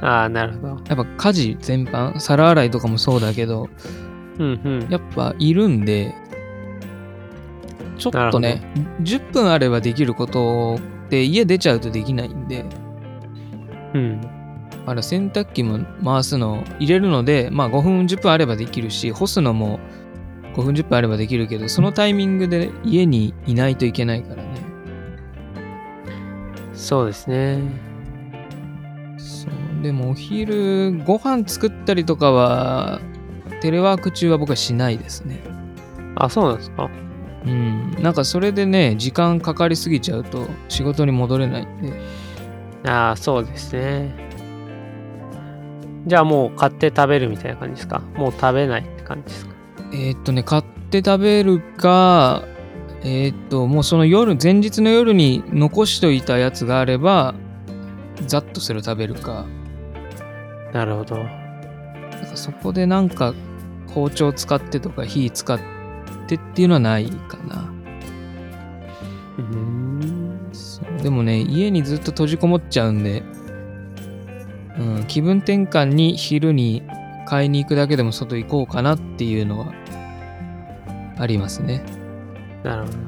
[0.00, 0.68] ああ、なるほど。
[0.68, 3.68] やっぱ家事全般、皿洗いとかもそうだけど、
[4.38, 4.86] うんうん。
[4.90, 6.14] やっぱいるんで、
[7.96, 8.62] ちょっとね、
[9.02, 10.76] 10分あればできること
[11.06, 12.64] って家出ちゃうとできないんで、
[13.94, 14.20] うん。
[14.20, 14.28] だ
[14.86, 19.78] から洗濯機も回すの入れるので、まあ5分10分あればできるし、干すのも
[20.54, 24.48] 5分10分あればできるけど、そのタイミングで家にいないといけないからね。
[26.74, 27.60] そうですね。
[29.16, 33.00] そうでもお昼ご飯作ったりとかは
[33.62, 35.40] テレワーク中は僕はしないですね。
[36.16, 36.90] あ、そうなんですか？
[37.44, 37.96] うん。
[38.00, 42.00] なんかそれでね、時間かかりすぎちゃうと仕事に戻れないんで。
[42.88, 44.14] ああ、そうですね。
[46.06, 48.00] じゃあもう買って食べるみたいな感じですか？
[48.16, 49.54] もう食べないって感じですか？
[49.92, 52.44] えーっとね、買って食べるか、
[53.02, 57.34] えーっと、もうその夜、前日の夜に残しといたやつがあれば、
[58.26, 59.46] ざっとそれを食べるか。
[60.72, 61.18] なるほど。
[62.34, 63.32] そこでなんか
[63.88, 65.58] 包丁使ってとか火使っ
[66.26, 67.72] てっていうのはないかな。
[69.38, 70.48] うーん。
[70.52, 73.22] そうでもね、家にずっと閉じこもっちゃうんで、
[74.78, 76.82] うん、気分転換に昼に
[77.26, 79.72] 買いに行くだけでも外行こうかなっていうのは
[81.18, 81.82] ありますね。
[82.62, 82.98] なるほど。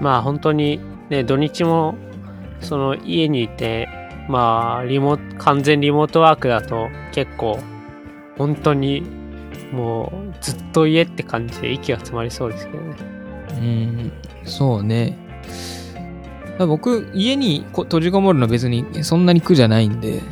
[0.00, 1.94] まあ本当にね、土日も
[2.60, 3.88] その家にいて、
[4.28, 7.58] まあリモ完全リモートワークだと結構
[8.36, 9.02] 本当に
[9.72, 12.96] もうずっと家って感じで息が詰まりそうですけどね。
[13.50, 14.12] うん、
[14.44, 15.16] そうね。
[16.58, 20.22] 僕、家にこ閉じこもるの別にそんなに苦じゃないんで、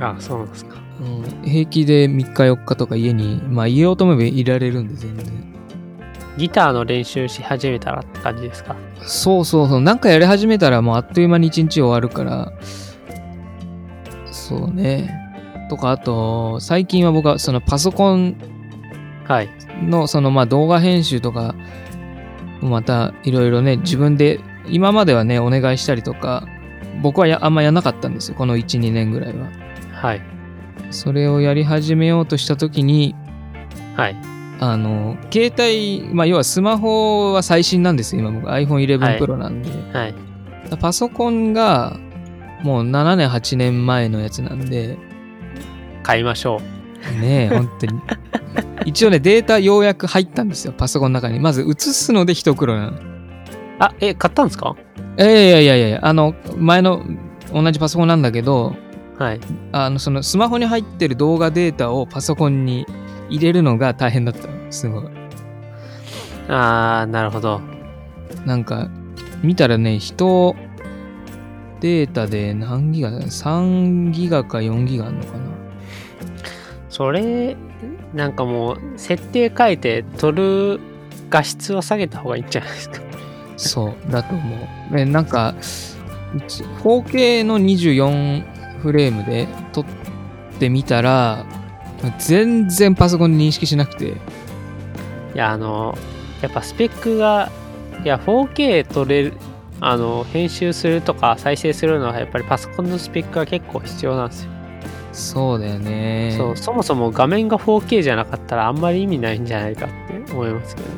[0.00, 0.76] あそうなんですか。
[1.00, 5.26] うん、平気で3日4日とか家に、まあ家をとめばいられるんで全然。
[6.38, 8.76] ギターの練習し始めたらって感じですか？
[9.02, 9.80] そうそうそう。
[9.80, 12.52] なんかやり始めたらもうあっという間に一日終わるから、
[14.30, 15.18] そうね。
[15.72, 18.36] とか、あと、最近は僕はそのパソコン
[19.26, 19.48] はい。
[19.82, 21.54] のそのまあ動画編集とか、
[22.60, 26.46] またいろいろね、自分で、今まではね、お願いしたりとか、
[27.00, 28.34] 僕はやあんまやんなかったんですよ。
[28.36, 29.46] この1、2年ぐらいは。
[29.94, 30.20] はい。
[30.90, 33.14] それをやり始めようとしたときに、
[33.96, 34.16] はい。
[34.60, 38.20] あの、携帯、まあ要はスマホは最新なんですよ。
[38.20, 39.70] 今僕 iPhone11 はい Pro なんで。
[39.96, 40.14] はい。
[40.78, 41.96] パソコンが
[42.62, 44.98] もう7年、8年前のやつなんで、
[46.02, 46.60] 買いましょ
[47.18, 47.20] う。
[47.20, 48.00] ねえ、本当に。
[48.84, 51.40] 一応ね、データようやく入ったんですよ、パソコンの中に。
[51.40, 52.98] まず映すので一苦労なの。
[53.78, 54.76] あ、え、買ったんですか？
[55.18, 57.02] いやいやいやいやいや、あの、前の
[57.52, 58.74] 同じパソコンなんだけど、
[59.18, 59.40] はい。
[59.72, 62.86] あの、そのスマホに入ってる動画データをパソコンに
[63.28, 64.54] 入れるのが大変だったの。
[64.70, 65.04] すごい。
[66.48, 67.60] あー、なるほど。
[68.46, 68.88] なんか、
[69.42, 70.56] 見たらね、人、
[71.80, 75.51] データで何ギガだ ?3 ギガか4ギガあるのかな？
[76.92, 77.56] それ、
[78.14, 80.78] なんかもう、設定変えて、撮る
[81.30, 83.00] 画質を下げた方がいいんじゃないですか。
[83.56, 84.94] そう、だと思う。
[84.94, 85.54] ね、なんか、
[86.36, 89.84] うち 4K の24フレームで撮っ
[90.52, 91.44] ってみたら
[92.18, 94.14] 全然パソコンで認識しなくてい
[95.34, 95.96] や、あの、
[96.40, 97.50] やっぱスペックが、
[98.04, 99.32] いや、4K 撮れる、
[99.80, 104.50] あの、編集するとか再生するのはやっぱりパソコンのスペックが結構必要なんですよ。
[105.12, 110.94] そうだよねそう、そもそも画面が 4K じゃなかったらあんまり意味ないんじゃないかって思いますけどね。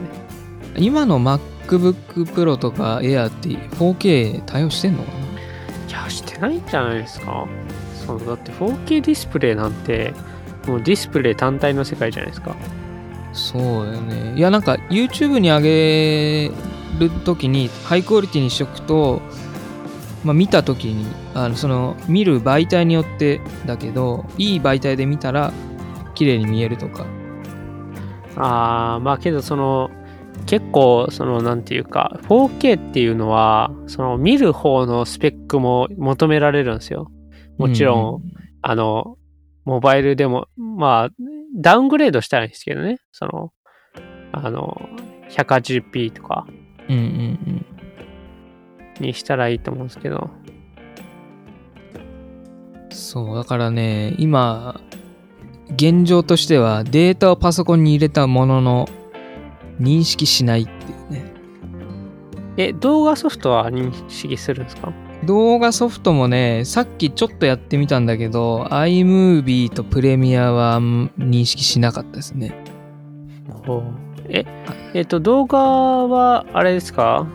[0.76, 5.04] 今の MacBook Pro とか Air って 4K 対応してんの？
[5.04, 7.46] かないや、してないんじゃないですか。
[8.06, 10.12] そう、だって 4K ディスプレイなんて、
[10.66, 12.56] もうディスプレイ単体の世界じゃないですか。
[13.32, 16.52] そうだよねいやなんか YouTube に上げ
[17.00, 19.20] る時にハイクオリティにしとくと、
[20.24, 25.52] まあ、見た時にあのその見る媒体によってだけどいい媒体で見たら
[26.14, 27.06] 綺麗に見えるとか
[28.36, 29.90] あー、まあけどその、
[30.46, 37.10] 結構、その、なんていうか、4K っていうのは、その、見る方のスペックも求められるんですよ。
[37.56, 38.22] もちろん、
[38.62, 39.16] あの、
[39.64, 41.10] モバイルでも、まあ、
[41.56, 42.98] ダウングレードしたらいいんですけどね。
[43.12, 43.52] その、
[44.32, 44.76] あの、
[45.30, 46.46] 180p とか
[46.88, 47.66] うんうんうん
[49.00, 50.30] にしたらいいと思うんですけど。
[52.90, 54.80] そうだからね今
[55.76, 58.88] 現状としてはデータをパソコンに入れたものの
[59.80, 60.74] 認識しないってい
[61.08, 61.32] うね。
[62.56, 64.92] え、動画ソフトは認識するんですか？
[65.24, 72.54] 動画ソフトもねさっきちょっとやってみたんだけど iMovie とプレミアはうん認識しなかったですね。
[73.66, 73.82] ほう
[74.28, 74.44] え、
[74.94, 77.26] えっと、動画は、あれですか？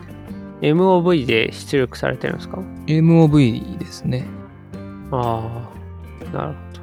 [0.60, 4.26] ?MOV で出力されてるんですか？MOV ですね
[5.10, 5.70] あ
[6.32, 6.80] あ、なるほど。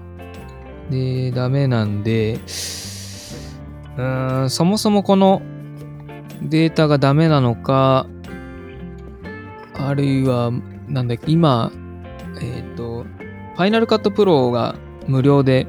[0.90, 5.42] でダメなんでうーんそもそもこの
[6.42, 8.08] データがダメなのか
[9.74, 10.52] あるいは
[10.88, 11.72] なんだっけ今
[12.42, 14.76] えっ、とファイナルカットプロが
[15.08, 15.68] 無料で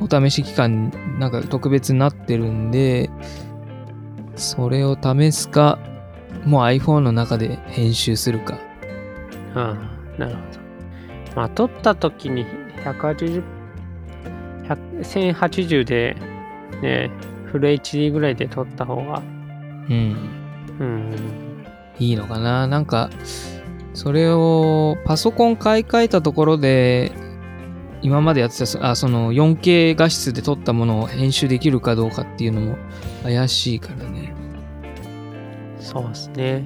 [0.00, 3.10] お試し期間なんか特別になってるんで
[4.36, 5.78] それを試すか
[6.44, 8.58] もう iPhone の中で編集するか。
[9.54, 9.76] あ
[10.16, 10.64] あ、なるほど。
[11.36, 12.46] まあ、撮った時に
[12.84, 13.42] 180、
[14.64, 16.16] 100 1080で、
[16.82, 17.10] ね、
[17.46, 19.22] フル HD ぐらいで撮った方が、
[19.88, 20.16] うん。
[20.80, 21.14] うん、
[21.98, 22.66] いいのかな。
[22.66, 23.10] なんか、
[23.94, 27.12] それをパソコン買い替えたところで、
[28.02, 32.76] 今までやってたそあその 4K 画質で撮ったものを編集できるかどうかっていうのも
[33.22, 34.33] 怪しいからね。
[35.84, 36.64] そうですね。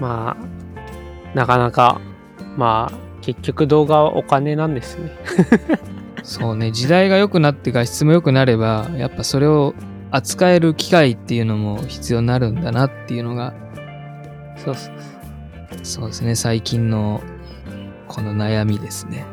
[0.00, 2.00] まあ、なかなか、
[2.56, 5.10] まあ、結局動画はお金なんですね。
[6.22, 9.74] そうね、時代が良くなって画質も良くなれば、やっぱそれを
[10.10, 13.54] 扱える機会っていうのも必要になるんだなっていうのが、
[14.56, 14.94] そうそう
[15.82, 17.22] そうですね、最近の
[18.06, 19.24] この悩みですね。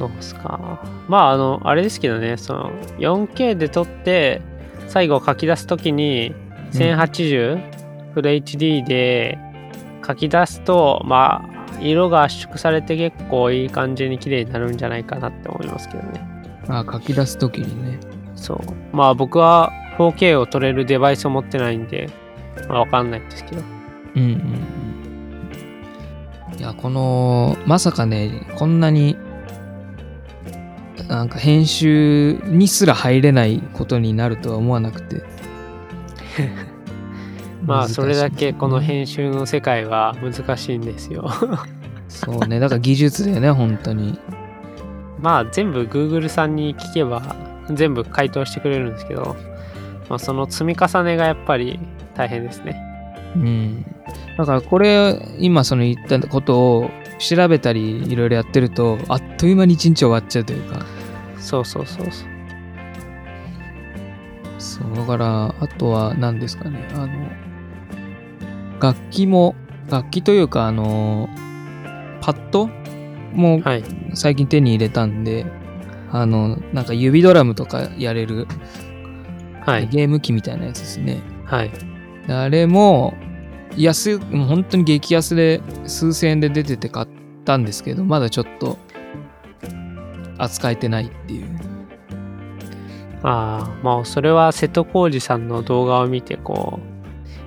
[0.00, 0.82] そうっすか。
[1.08, 4.42] まあ、あの、あれですけどね、その、4K で撮って、
[4.88, 6.34] 最後書き出すときに、
[6.72, 9.38] 1080、フル HD で
[10.06, 16.20] 書き出すと、まあ、色が圧縮されて結構いい感じに綺麗になるんじゃないかなって思いますけどね。
[16.68, 17.98] あ書き出すときにね。
[18.34, 18.58] そう。
[18.96, 22.08] まあ僕は 4K を撮れるデバイスを持ってないんで、
[22.68, 23.62] まあわかんないんですけど。
[24.16, 24.30] うんうん
[26.52, 26.58] うん。
[26.58, 29.16] いや、この、まさかね、こんなに、
[31.08, 35.22] なんか編集にすら入れないことになるとは思わなくて。
[37.64, 41.30] まあそれだけこの編編集の世界は難しいんですよ。
[42.08, 44.18] そうね、だから技術だよね、本当に。
[45.20, 47.36] まあ全部 Google さんに聞けば
[47.70, 49.36] 全部回答してくれるんですけど、
[50.08, 51.78] まあ、その積み重ねがやっぱり
[52.14, 52.80] 大変ですね。
[53.36, 53.84] うん。
[54.36, 60.84] だからこれ、今その言ったことを調べたりいろいろやってると、あっという間に一日終わっちゃうというか。
[61.38, 62.29] そうそうそうそう。
[64.94, 67.08] だから、あとは何ですかね、あの、
[68.80, 69.54] 楽器も、
[69.90, 71.28] 楽器というか、あの、
[72.20, 72.68] パッド
[73.34, 73.84] もはい。
[74.14, 75.46] 最近手に入れたんで、
[76.10, 78.46] あの、なんか指ドラムとかやれる、
[79.64, 79.88] はい。
[79.88, 81.20] ゲーム機みたいなやつですね。
[81.44, 81.70] はい。
[82.26, 83.14] であれも、
[83.76, 87.08] 安い、もう本当に激安で数千円で出てて買っ
[87.44, 88.78] たんですけど、まだちょっと
[90.38, 91.49] 扱えてないっていう。
[93.22, 96.80] ああ、まあそれは瀬戸康史さんの動画を見てこ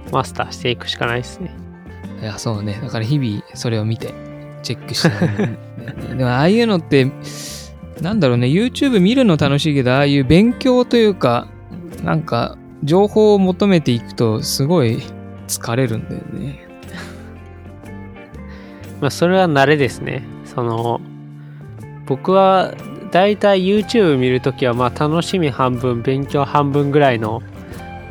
[0.09, 1.55] う、マスターしていくしかないですね。
[2.21, 2.79] いや、そうね。
[2.81, 4.13] だから日々それを見て
[4.61, 5.57] チェックしてね
[6.17, 7.11] でもああいうのって、
[8.01, 11.47] なんだろうね、YouTube 見るの楽しいけど、ああいう勉強というか、
[12.03, 14.99] なんか情報を求めていくとすごい
[15.47, 16.67] 疲れるんだよね。
[19.01, 20.23] まあそれは慣れですね。
[20.45, 21.01] その、
[22.05, 22.73] 僕は
[23.13, 27.43] だいたい YouTube 見るときはまあ楽しみ半分勉強半分ぐらいの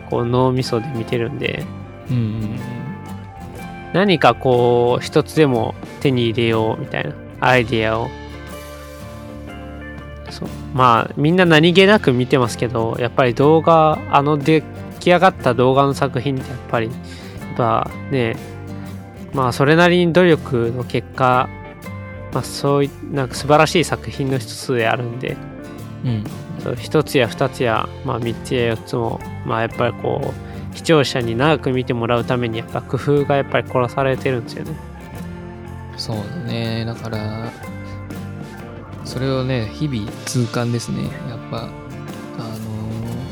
[0.09, 1.67] こう脳みそで見てるんで
[2.09, 2.59] うんうん。
[3.93, 8.09] 何かこう一つでも手に入れようみたいなアイディアを。
[10.31, 10.49] そう。
[10.73, 14.63] まあみんな何気なく見てますけどやっぱり動画あの出
[15.01, 16.93] 来上がった動画の作品ってやっぱりや
[17.55, 18.37] っぱね
[19.33, 21.49] まあそれなりに努力の結果
[22.33, 25.37] まあそういなんか素晴らしい作品の一つであるんで。
[26.05, 26.25] うん。
[26.63, 30.33] そう一つや二つや、まあ、三つや四つも、まあ、やっぱりこ
[30.73, 34.77] う視聴者に長く見てもらうためにやっぱ工夫がやっぱり凝らされてるんですよね。
[35.97, 36.85] そうだね。
[36.85, 37.51] だから
[39.05, 41.03] それをね日々痛感ですね。
[41.29, 41.71] やっぱあ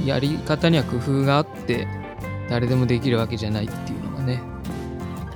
[0.01, 1.87] のやり方には工夫があって
[2.49, 4.43] 誰でもできるわけじゃないっていうのがね。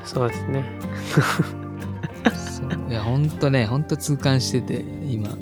[0.05, 0.65] そうですね。
[2.31, 2.91] そう。
[2.91, 5.37] いやほんとねほんと痛感してて今。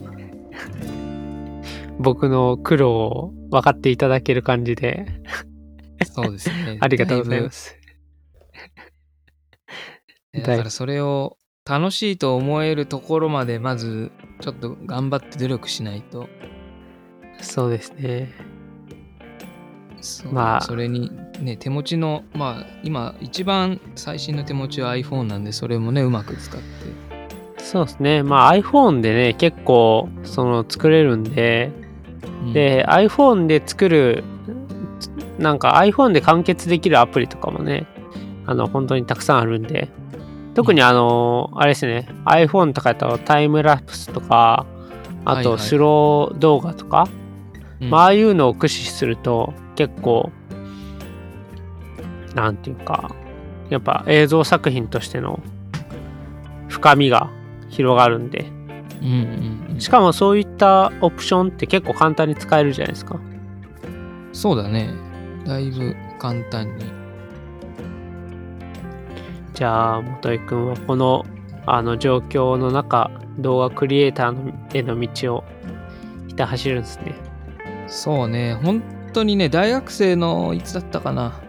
[1.98, 5.06] 僕の苦労を分かっていただける感じで。
[6.04, 6.78] そうですね。
[6.82, 7.76] ありがとうございだます。
[10.32, 10.40] ぶ。
[10.42, 14.10] だからそれを楽しいと思えるところまでまず
[14.40, 16.28] ちょっと頑張って努力しないと。
[17.40, 18.32] そうですね。
[20.32, 20.60] まあ。
[20.60, 26.66] それにね手持ちのまあ今一番最新の手持ちは iPhone なんでそれもねうまく使って。
[27.58, 28.22] そうですね。
[28.22, 31.70] まあ iPhone でね、結構その作れるんで、
[32.44, 32.52] うん。
[32.52, 34.24] で iPhone で作る
[35.38, 37.86] なんか iPhone で完結できるアプリとかもね
[38.46, 39.88] あの本当にたくさんあるんで。
[40.54, 42.08] 特にあの、あれですね。
[42.26, 44.66] iPhone とかだとタイムラプスとか
[45.24, 45.56] あはいはい。
[45.56, 47.08] とスロー動画とか、
[47.82, 47.90] うん。
[47.90, 50.30] まあああいうのを駆使すると結構
[52.34, 53.14] なんていうか
[53.68, 55.40] やっぱ映像作品としての
[56.68, 57.30] 深みが
[57.68, 58.46] 広がるんで。
[59.02, 59.80] うんうんうん。
[59.80, 63.18] しかもそういったオプションって結構簡単に使えるじゃないですか。
[64.32, 64.90] そうだね。
[65.44, 66.84] だいぶ簡単に。
[69.54, 71.26] じゃあ元井くんはこの
[71.66, 75.44] あの状況の中動画クリエイターのへの道を
[76.28, 77.14] ひた走るんですね
[77.86, 78.54] そうね。
[78.54, 81.40] 本当にね大学生のいつだったかな。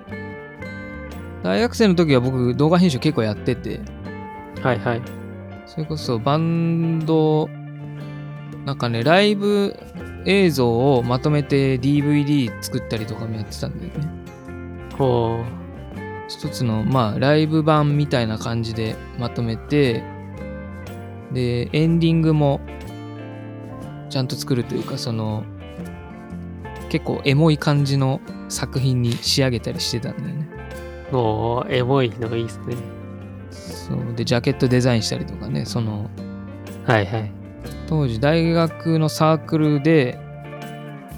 [1.43, 3.81] 大学生の時は僕動画編集結構やってて。
[4.61, 5.01] はいはい。
[5.65, 7.49] それこそバンド
[8.65, 9.75] なんかねライブ
[10.25, 14.07] 映像をまとめて DVD 作ったりとかもやってたんだよね。
[14.97, 15.43] ほ
[16.29, 20.03] 一つのまあライブ版みたいな感じでまとめて
[21.33, 22.61] でエンディングも
[24.09, 25.43] ちゃんと作るというかその
[26.93, 30.47] 結構エモい感じの作品に仕上げたりしてたんだよね。
[31.09, 32.75] うもうエモいのがいいですね。
[33.49, 34.13] そう。
[34.13, 36.11] でジャケットデザインしたりとかねその
[36.85, 37.31] はいはい。
[37.87, 40.19] 当時大学のサークルで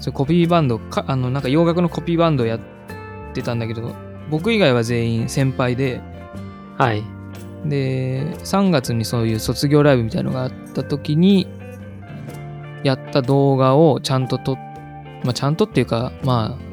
[0.00, 2.60] それコピーバンドかあのなんか洋楽のコピーバンドやっ
[3.34, 3.94] てたんだけど
[4.30, 6.00] 僕以外は全員先輩で
[6.78, 7.04] はい。
[7.66, 11.46] で3月にそういう卒業ライブみたいのがあった時に
[12.82, 14.75] やった動画をちゃんと撮っ
[15.24, 16.66] まあちゃんとっていうかまあ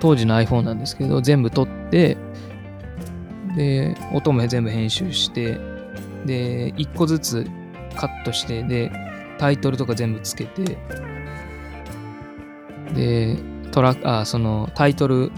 [0.00, 2.16] 当時の iPhone なんですけど全部撮って
[3.56, 5.58] で音も全部編集して
[6.24, 7.46] で1個ずつ
[7.96, 8.92] カットしてで
[9.38, 10.78] タイトルとか全部つけて
[12.94, 13.36] で
[13.70, 15.30] トラあそのタイトル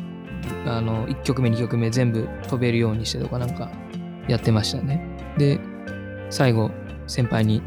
[0.67, 3.71] あの1曲目2曲目全部飛べるようにしてとかなんか
[4.29, 5.05] やってましたね。
[5.39, 5.59] で
[6.31, 6.71] 最後
[7.07, 7.63] 先輩に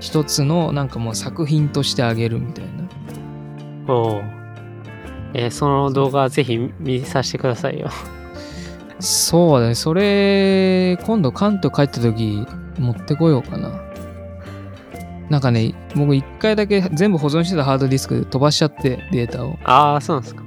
[0.00, 2.85] 一つのなんかもう作品としてあげるみたいな。
[3.88, 4.22] おう。
[5.34, 7.90] えーその動画ぜひ見させてくださいよ。
[9.00, 9.74] そうだね。
[9.74, 12.46] それ今度関東帰った時
[12.78, 13.82] 持ってこようかな。
[15.28, 19.58] なんかね僕一回だけ全部保存してたハードディスク飛ばしちゃってデータを。
[19.64, 20.42] ああそうなんですか。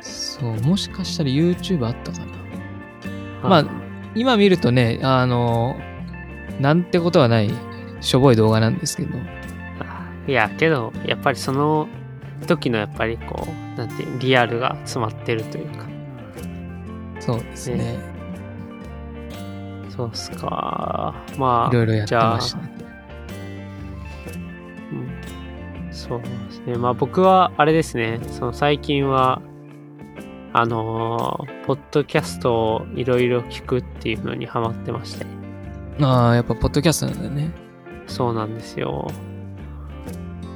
[0.00, 0.60] そう。
[0.60, 3.48] もしかしたら YouTube あったかな。
[3.48, 3.64] まあ
[4.14, 5.76] 今見るとねあの
[6.60, 7.50] なんてことはない
[8.00, 9.18] しょぼい動画なんですけど。
[9.18, 9.37] あ
[10.28, 11.88] いやけどやっぱりその
[12.46, 15.88] 時のやっぱりこうなんてリアルが詰まってるというか。
[17.18, 17.98] そうですね。
[19.88, 21.14] そうっすか。
[21.36, 22.58] まあいろいろやってました。
[22.58, 22.72] ね
[24.92, 25.92] うん。
[25.92, 26.76] そうですね。
[26.76, 29.42] まあ僕はあれですね、その最近は、
[30.52, 35.26] あのーポッドキャストをいろいろ聞くっていうのにハマってまして。
[36.00, 37.50] ああやっぱポッドキャストなんだよね。
[38.06, 39.10] そうなんですよ。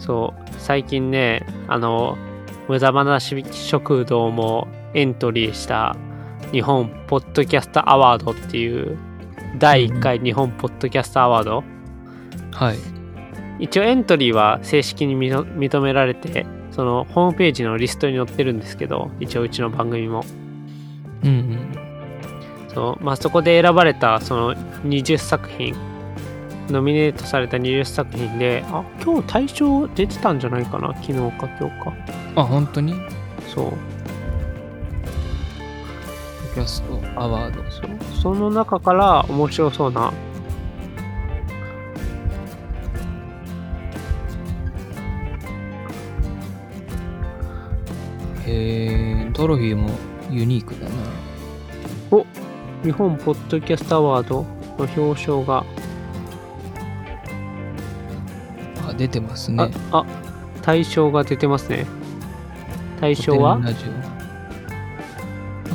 [0.02, 2.18] そう、最近ね、あの、
[2.68, 5.96] 無駄話食堂もエントリーした
[6.50, 8.98] 日本ポッドキャストアワードっていう
[9.58, 11.64] 第1回日本ポッドキャストアワード
[12.52, 12.78] はい
[13.58, 20.24] 一応エントリーは正式に認認められて、そのホームページのリストに載ってるんですけど、一応うちの番組も。
[21.22, 21.78] うんうん。
[22.74, 25.76] そうまあ、そこで選ばれたその20作品、
[26.72, 31.92] ノミネートされた20作品で、あ、今日大賞出てたんじゃないかな、昨日か今日か。
[32.36, 32.94] あ、本当に？
[33.54, 33.72] そう。
[36.54, 37.62] キャストアワード。
[37.70, 40.12] そうその中から面白そうな
[48.46, 49.90] へえ、トロフィーも
[50.30, 50.94] ユニークだな。
[52.82, 54.44] 日本ポッドキャストアワード
[54.76, 55.64] の表彰が、
[58.92, 59.70] あ、出てますあね。
[59.90, 60.04] あ
[60.62, 61.86] 大賞が出てますね。
[63.00, 63.58] 大賞は？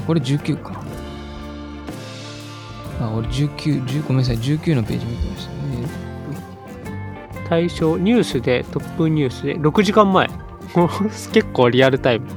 [0.06, 0.82] これ19か。
[3.02, 5.58] あ、俺19、10ごめんなさい、19のページ見てましたね。
[7.50, 10.30] 大賞ニュースでトップニュースで6時間前。
[11.34, 12.28] 結構リアルタイム。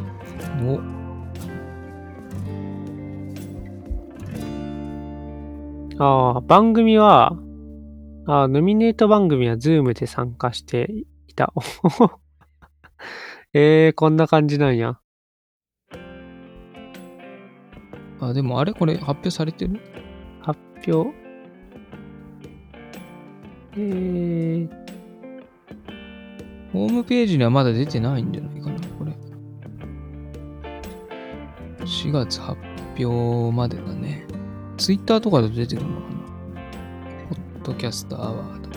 [5.98, 7.36] お、ああ番組は
[8.32, 10.88] あーノミネート番組は Zoom で参加して
[11.26, 11.52] いた。
[13.52, 15.00] えー、こんな感じなんや。
[18.20, 18.72] あ、でもあれ？
[18.72, 19.80] これ発表されてる？
[20.42, 21.12] 発表？
[23.76, 24.68] えー、
[26.72, 29.12] ホームページにはまだ出てないんじゃないかな、これ。
[31.80, 32.60] 4月発
[32.96, 34.24] 表までだね。
[34.76, 36.20] ツイッターとかで出てくるのかな？
[36.20, 36.29] ポ
[37.60, 38.70] ッドキャストアワード。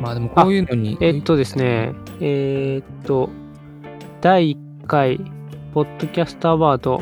[0.00, 0.98] まあでもこういうのに。
[1.00, 3.30] えっとですね、えーっと、
[4.20, 5.18] 第1回、
[5.74, 7.00] ポッドキャストアワード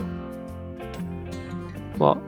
[1.99, 2.19] は、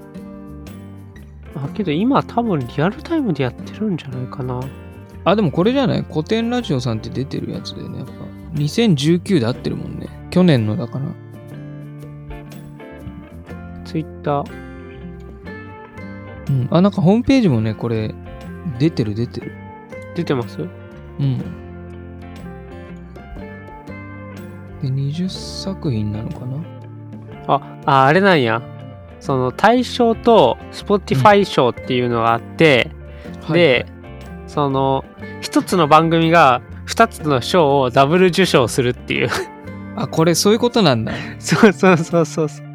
[1.55, 4.61] あ、けど今多分リアルタイムでやってるんじゃないかな。
[5.25, 6.03] あ、でもこれじゃない？
[6.03, 8.13] 古典ラジオさんって出てるやつだよね、やっぱ。
[8.55, 10.09] 2019で合ってるもんね。
[10.31, 11.07] 去年のだから。
[13.85, 14.68] ツイッター。
[16.49, 16.69] うん。
[16.71, 18.15] あ、なんかホームページもね、これ、
[18.79, 19.53] 出てる出てる。
[20.15, 20.61] 出てます？
[20.61, 21.39] うん。
[24.83, 26.63] で、20作品なのかな？
[27.47, 28.63] あ、あ、あれなんや。
[29.21, 32.91] その大賞と Spotify 賞っていうのがあって、
[33.53, 33.87] で、
[34.47, 35.05] その
[35.41, 39.29] 一つの番組が二つの賞をダブル受賞するっていう。
[39.97, 41.13] あ、これそういうことなんだ。
[41.41, 42.67] そ うそうそうそうそう。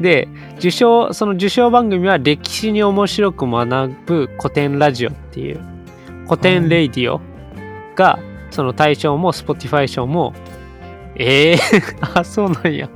[0.00, 0.28] で、
[0.58, 5.60] 受賞、その受賞番組は歴史に面白く学ぶ古典ラジオっていう、
[6.26, 7.20] 古典レイディオ
[7.96, 8.18] が、
[8.50, 10.34] その大賞も Spotify 賞も、
[11.16, 11.58] ええー、
[12.20, 12.88] あ、そうなんや。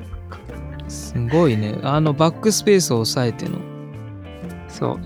[0.88, 1.78] すごいね。
[1.82, 3.58] あの、バックスペースを抑えての。
[4.68, 5.00] そう。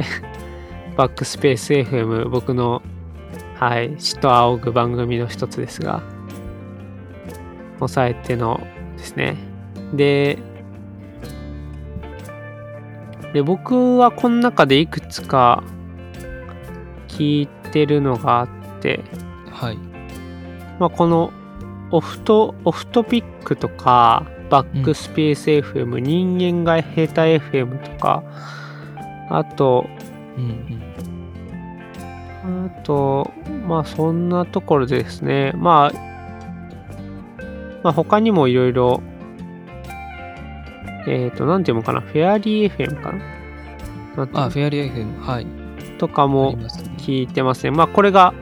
[0.96, 2.82] バックスペース FM、僕の、
[3.54, 6.02] はい、死と仰ぐ番組の一つですが、
[7.78, 8.60] 抑えての
[8.96, 9.36] ですね。
[9.94, 10.38] で、
[13.32, 15.62] で、僕はこの中でいくつか
[17.08, 18.48] 聞いてるのがあっ
[18.80, 19.04] て、
[19.50, 19.78] はい。
[20.78, 21.32] まあ、この
[21.90, 28.22] オフト、オフトピックとか、バックスペース FM、人間が下手 FM とか、
[29.30, 29.86] あと、
[30.36, 30.82] うん
[32.44, 32.66] うん。
[32.66, 33.32] あと、
[33.66, 37.42] まあそんなところでですね、まあ、
[37.82, 39.02] まあ他にもいろいろ、
[41.06, 44.44] えっ、と、なんていうのかな、フェアリー FM かな？
[44.44, 45.20] あ、フェアリー FM。
[45.20, 45.46] はい。
[45.96, 46.94] あとかもりますね。
[46.98, 47.70] 聞いてますね。
[47.70, 48.34] まあこれが、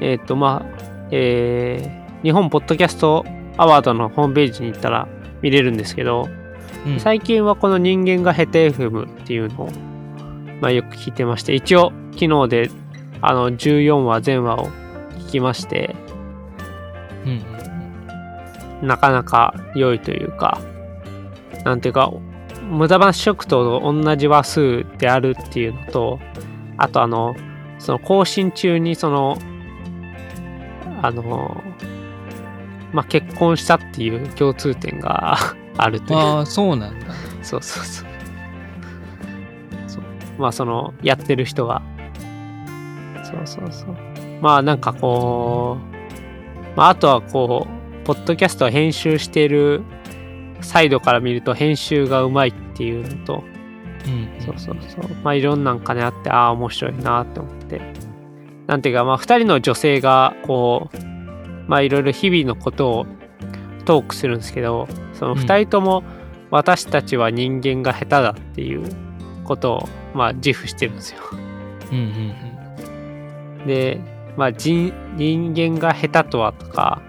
[0.00, 0.80] えっ、と、まあ、
[1.10, 3.24] えー日本ポッドキャスト
[3.56, 5.08] アワードのホームページに行ったら
[5.40, 6.28] 見れるんですけど、
[6.86, 9.70] うん最近はこの人間が下手 FM っていうのを、
[10.60, 12.70] まあ、よく聞いてまして、一応昨日で
[13.22, 14.66] あの14話全話を
[15.18, 15.96] 聞きまして、
[17.24, 17.30] うん
[18.82, 20.60] うんなかなか良いというか、
[21.64, 22.12] なんていうか、
[22.70, 26.18] 無駄話食と同じ話数であるっていうのと、
[26.76, 27.34] あとあの、
[27.78, 29.38] その更新中にその、
[31.02, 31.62] あの、
[32.92, 35.36] まあ、結婚したっていう共通点が
[35.76, 36.18] あるという。
[36.18, 37.06] ああ、そうなんだ。
[37.42, 38.08] そうそうそう。
[39.86, 40.02] そう
[40.38, 41.82] まあそのやってる人が。
[43.22, 43.96] そうそうそう。
[44.40, 45.78] まあなんかこ
[46.74, 49.82] う、まああとはこう、ポッドキャストを編集している
[50.62, 53.44] サイドから見ると編集がうまいっていうのと、
[54.06, 54.28] うん。
[54.40, 55.10] そうそうそう。
[55.22, 57.80] まあいろんなんかねあって、ああ面白いなって思って。
[58.66, 60.98] なんていうかまあ二人の女性がこう、
[61.68, 63.06] まあいろいろ日々のことを
[63.84, 66.02] トークするんですけど、その二人とも
[66.50, 68.84] 私たちは人間が下手だっていう
[69.44, 71.20] ことをまあ自負してるんですよ。
[71.92, 72.50] うんうん
[73.66, 74.00] で、
[74.36, 77.02] まあ人、人間が下手とはとか、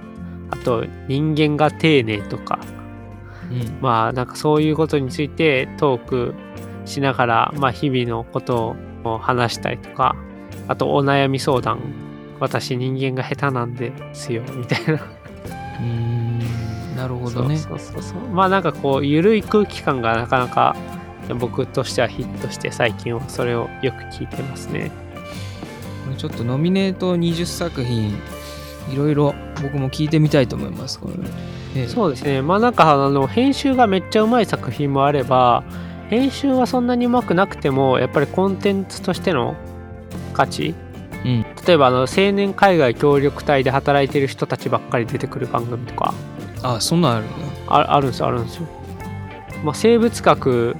[0.49, 2.80] あと人間が丁寧とか、うん。
[3.81, 6.33] まあなんかそういうことについてトーク
[6.85, 10.15] しながら、まあ日々のことを話したりとか、
[10.67, 11.79] あとお悩み相談、
[12.39, 14.93] 私人間が下手なんですよ、みたいな。
[14.93, 16.39] うーん。
[16.95, 17.57] なるほどね。
[17.57, 18.29] そうそうそうそう。
[18.29, 20.75] まあなんかこう、ゆるい空気感がなかなか
[21.39, 24.91] 僕としてはヒットして最近はそれをよく聞いてますね。
[26.17, 28.09] ちょっとノミネート20作品、
[28.91, 30.99] いろいろ僕も聞いてみたいと思います。
[30.99, 31.15] これ
[31.75, 32.41] ねそうですね。
[32.41, 35.63] まあなんかあの編集がめっちゃうまい作品もあれば、
[36.09, 39.55] 編集はそんなにうまくなくても、やっぱりコンテンツとしての
[40.33, 40.75] 価値。
[41.23, 46.15] うん例えばあの青年海外協力隊で働いてる人たちばっかり出てくる番組とか
[46.63, 47.35] あ、そんなんあるんだ。
[47.67, 48.67] ああるんですよあるんですよ。
[49.63, 50.75] まあ、生物学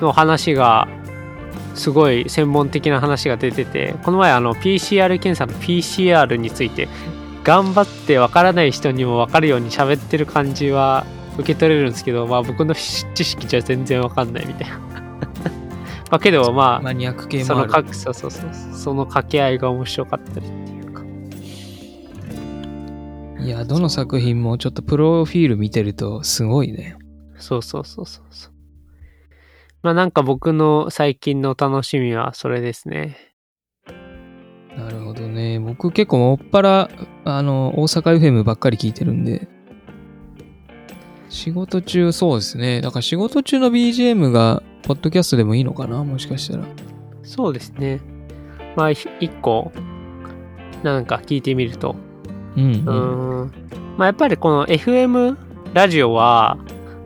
[0.00, 0.88] の話が
[1.74, 6.88] すごい専門的な話が出ててこの前あの PCR 検査の PCR について
[7.50, 14.78] 頑張ってわからない人にもわかるように喋ってる感じは受け取れるんですけど、まあ、僕の知識じゃ全然わかんないみたいな。
[16.12, 17.72] まあけどまあマニアック系そもある。
[17.72, 21.02] のかそうそうそうその掛け合いが面白かったりっていうか
[23.42, 26.98] いや、どの作品もちょっとプロフィール見てるとすごいね。
[27.36, 28.52] そうそうそうそうそう
[29.82, 33.16] まあなんか僕の最近の楽しみはそれですね
[34.76, 35.58] なるほどね。
[35.58, 36.90] 僕結構もっぱら、
[37.24, 39.48] あの、大阪 FM ばっかり聞いてるんで、
[41.28, 42.80] 仕事中、そうですね。
[42.80, 46.02] だから仕事中の BGM が、ポッドキャストでもいいのかな？
[46.02, 46.64] もしかしたら。
[47.22, 48.00] そうですね。
[48.76, 49.70] まあひ一個
[50.82, 51.94] なんか聞いてみると。
[52.56, 52.84] うん、ううん。
[52.84, 53.52] ーん。
[53.96, 55.36] まあやっぱりこの FM
[55.74, 56.58] ラジオは、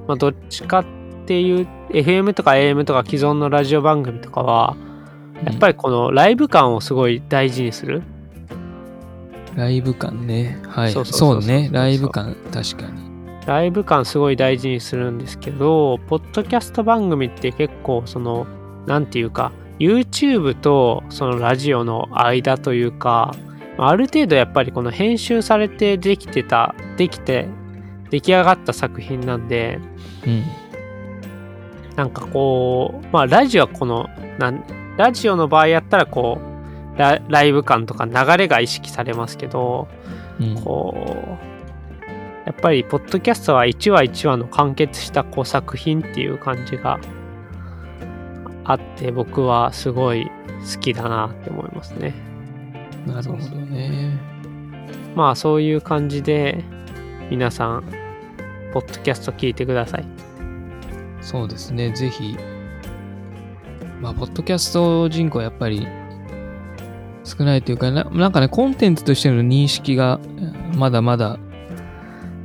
[0.07, 0.85] まあ、どっちかっ
[1.27, 4.77] ていう FM とか AM とか既存のラジオ番組とかは
[5.45, 8.03] やっぱりこのライブ感をすごい大事にする
[9.57, 10.61] ライブ感ね。
[10.69, 10.93] はい。
[10.93, 11.69] そそうね。
[11.73, 13.05] ライブ感、確かに。
[13.47, 18.47] ライブ感すごい大事にするんですけど、ポッドキャスト番組って結構その、
[18.87, 23.35] なんていうか、YouTube とそのラジオの間というか、
[23.77, 27.49] ある程度やっぱりこの編集されてできてた、できて、
[28.11, 29.79] 出来上がった作品なんで、
[30.27, 30.43] うん。
[31.97, 34.65] なんかこう、まあラジオはこの、なん
[34.97, 36.54] ラジオの場合やったらこう、
[36.97, 39.89] ラライブ感とか流れが意識されますけど、
[40.41, 47.01] うん、こうやっぱりポッドキャストは1話1話の完結したこう作品っていう感じが
[48.65, 50.31] あって僕はすごい
[50.75, 52.15] 好きだなって思いますね
[53.07, 54.19] なるほどね。
[55.15, 56.65] まあそういう感じで
[57.31, 57.85] 皆さん
[58.73, 60.25] ポッドキャスト聞いてください
[61.25, 61.91] そうですね。
[61.93, 62.37] ぜひ。
[64.01, 65.87] まあ、ポッドキャスト人口やっぱり
[67.25, 70.21] 少ないというかな、なんかね、コンテンツとしての認識が
[70.77, 71.39] まだまだ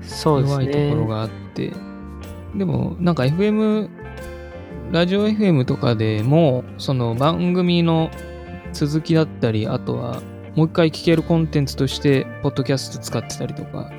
[0.02, 1.74] 弱いところねがあって、
[2.56, 3.90] でもなんか FM
[4.92, 8.10] ラジオ FM とかでもその番組の
[8.74, 10.22] 続きだったりあとは
[10.56, 13.92] もう一回聞けるコンテンツとしてポッドキャスト使ってたりとか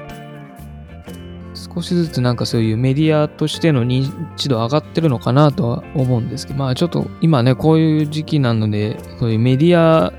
[1.54, 10.12] 少しずつなんかそういうメディアとしての認知度上がってるのかなとは思うんですけどまあちょっと今ねこういう時期なのでそういうメディア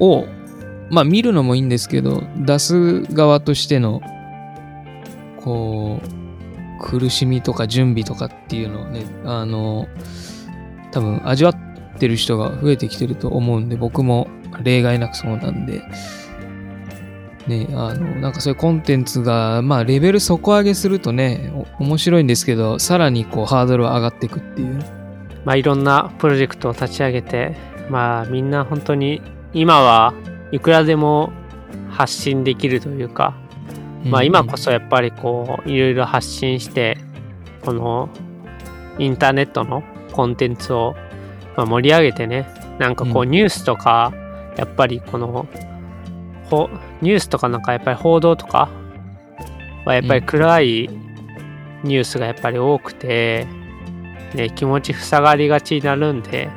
[0.00, 0.26] を
[0.90, 4.00] まあ見るのもいいんですけど出す側としての
[5.46, 9.86] こう、苦しみとか準備とかっていうのをね、あの、
[10.90, 14.26] 多分味わってる人が増えてきてると思うんで、僕も
[14.64, 15.84] 例外なくそうなんで、
[17.46, 24.80] ね、あの、なんかそういうコンテンツが、まあ、レベル底上げするとね、面白いんですけど、さらにこう、ハードルは上がっていくっていう。
[25.44, 27.56] まあいろんなプロジェクトを立ち上げて
[27.88, 29.22] まあみんな本当に
[29.56, 30.12] 今は
[30.52, 31.32] いくらでも
[31.88, 33.34] 発信できるというか
[34.04, 36.98] まあ今こそやっぱりこういろいろ発信して
[37.64, 38.10] この
[38.98, 39.82] インターネットの
[40.12, 40.94] コンテンツを
[41.56, 42.46] まあ盛り上げてね
[42.78, 43.30] なんかこううん。
[43.30, 44.12] ニュースとか
[44.58, 45.48] やっぱりこの
[46.50, 46.68] ほ
[47.00, 48.68] ニュースとかなんかやっぱり報道とか
[49.86, 50.90] はやっぱり暗い
[51.82, 53.46] ニュースがやっぱり多くて、
[54.34, 56.50] ね、気持ち塞がりがちになるんで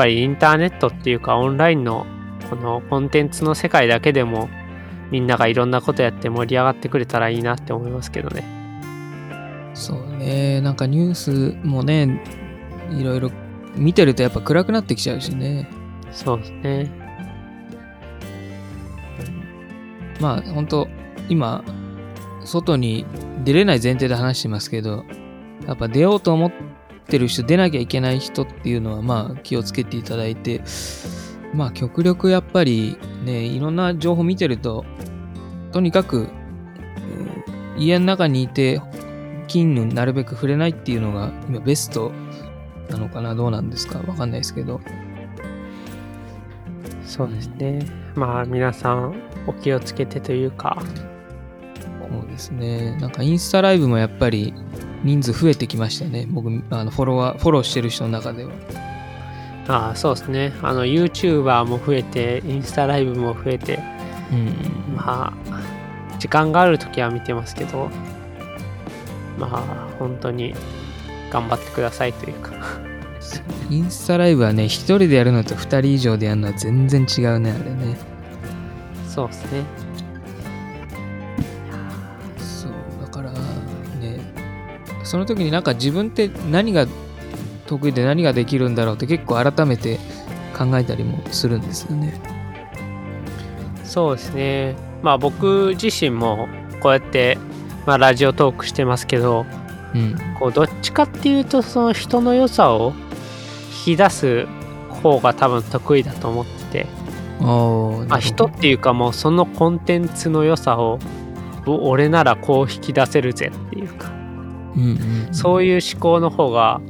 [0.00, 2.06] ぱりインターネットっていうかオンラインの
[2.48, 4.48] このコンテンツの世界だけでも
[5.10, 8.42] みんながいろんなことやって盛り上がってくれたらいいなって思いますけどね。
[9.74, 12.22] そうね、なんかニュースもね、
[12.90, 13.30] いろいろ
[13.76, 15.68] 見てるとやっぱ暗くなってきちゃうしね。
[16.12, 16.90] そうですね。
[20.18, 20.88] まあ本当
[21.28, 21.62] 今
[22.44, 23.04] 外に
[23.44, 25.04] 出れない前提で話してますけど
[25.66, 26.79] やっぱ出ようと思って
[27.18, 30.62] る人出なきゃいけない人っていうのはまあ気をつけていただいて
[31.54, 34.84] まあ極力やっぱりね、いろんな情報見てると、
[35.72, 36.30] とにかく、うん
[37.78, 38.82] 家の中にいて、
[39.46, 42.12] 菌になるべく触れないっていうのが今ベスト
[42.90, 44.80] なのかなどうなんですかわかんないですけど。
[47.04, 47.86] そうですね。
[48.14, 49.14] まあ皆さん
[49.46, 50.82] お気をつけてというか、
[51.98, 52.96] そうですね。
[53.00, 54.54] なんかインスタライブもやっぱり
[55.04, 56.26] 人数増えてきましたね。
[56.28, 58.50] 僕、あのフォロワー、フォローしてる人の中では。
[59.68, 60.52] ああそうですね。
[60.62, 63.78] あの YouTuber も増えて、インスタライブも増えて、
[64.32, 64.94] うん。
[64.96, 67.88] まあ時間がある時は見てますけど、
[69.38, 70.54] まあ本当に
[71.30, 72.52] 頑張ってくださいというか。
[73.70, 77.96] インスタライブはね、一人でやるのと二人以上でやるのは全然違うね、あれね。
[79.08, 79.62] そうですね。
[85.10, 86.86] その時になんか自分って何が
[87.66, 89.98] 得意で何ができるんだろうって結構改めて
[90.56, 92.14] 考えたりもするんですよね。
[93.82, 94.76] そうですね。
[95.02, 96.46] まあ僕自身も
[96.78, 97.38] こうやって、
[97.86, 99.46] まあ、ラジオトークしてますけど、
[99.96, 100.14] うん。
[100.38, 102.92] こうどっちかっていうとその人の良さを
[103.84, 104.46] 引き出す
[105.02, 106.86] 方が多分得意だと思ってて、
[107.40, 111.00] まあ、人っていうかもうそのコンテンツの良さを
[111.66, 114.19] お俺ならこう引き出せるぜっていうか
[114.76, 114.82] うん
[115.26, 116.80] うん、そういう思考の方が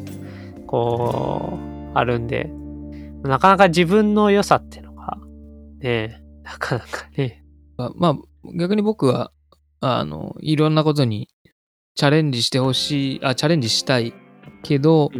[0.67, 1.59] こ
[1.95, 2.51] うあるんで
[3.23, 5.19] なかなか自分の良さっていうのが
[5.81, 7.45] ねなかなかね。
[7.77, 8.15] あまあ、
[8.55, 9.31] 逆に僕は、
[9.81, 11.29] あの、いろんなことに
[11.95, 14.15] チャレンジしてほしい、あ、チャレンジしたい
[14.63, 15.11] けど、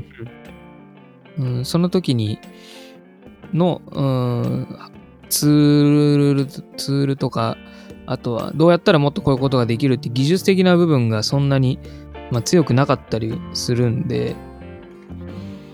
[1.39, 2.39] うん、その時に
[3.55, 4.67] の、うん、
[5.29, 7.57] ツール、ツールとか、
[8.07, 11.79] あとはどうやったらもっとこういうことができるって技術的な部分がそんなに、
[12.31, 14.37] まあ、強くなかったりするんで、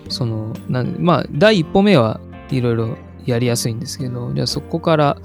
[0.09, 5.17] その、なんまあ、第一歩目はいろいろやりやすいんですけど、じゃあそこから、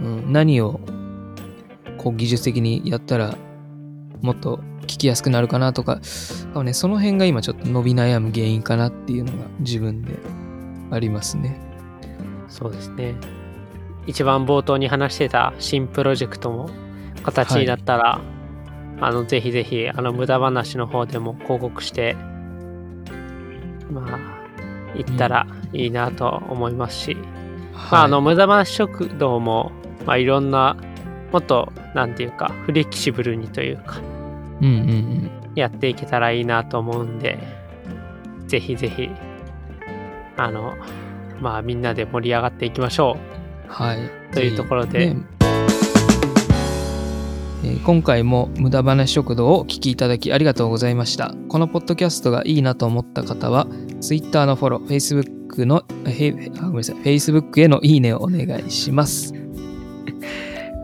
[0.00, 0.80] うん、何を
[1.96, 3.36] こう技術的にやったら
[4.20, 6.00] もっと聞きやすくなるかなとか、
[6.54, 10.14] 多分ね、その辺が今ちょっと伸び悩む原因かなっていうのが自分で
[10.90, 11.60] ありますね。
[12.48, 13.14] そうですね
[14.06, 16.70] 一番冒頭に話してた新プロジェクトも
[17.22, 18.20] 形になったら、
[19.00, 22.16] あのぜひぜひあの無駄話の方でも広告して
[23.90, 24.38] まあ
[24.94, 27.16] 行ったらいいなと思いますし、
[27.90, 29.72] まあ、あの無駄話食堂も、
[30.04, 30.76] まあ、いろんな
[31.32, 34.00] もっとなんていうかフレキシブルにというか
[34.60, 35.30] うんうんうん。
[35.54, 37.38] やっていけたらいいなと思うんで
[38.46, 39.08] ぜひぜひ
[40.36, 40.74] あの
[41.40, 43.16] まあみんなで盛り上がっていきましょ
[43.68, 44.10] はい。
[44.32, 45.37] というところでねえー
[47.84, 51.34] 今回も無駄話食堂をお聞きいただきありがとうございました。
[51.48, 53.66] このポッドキャストがいいなと思った方は、
[54.00, 59.34] Twitter のフォロー、Facebook の、ごめんなさい、Facebook へのいいねをお願いします。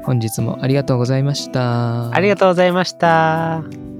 [0.04, 2.10] 本日もありがとうございました。
[2.12, 3.93] ありがとうございました。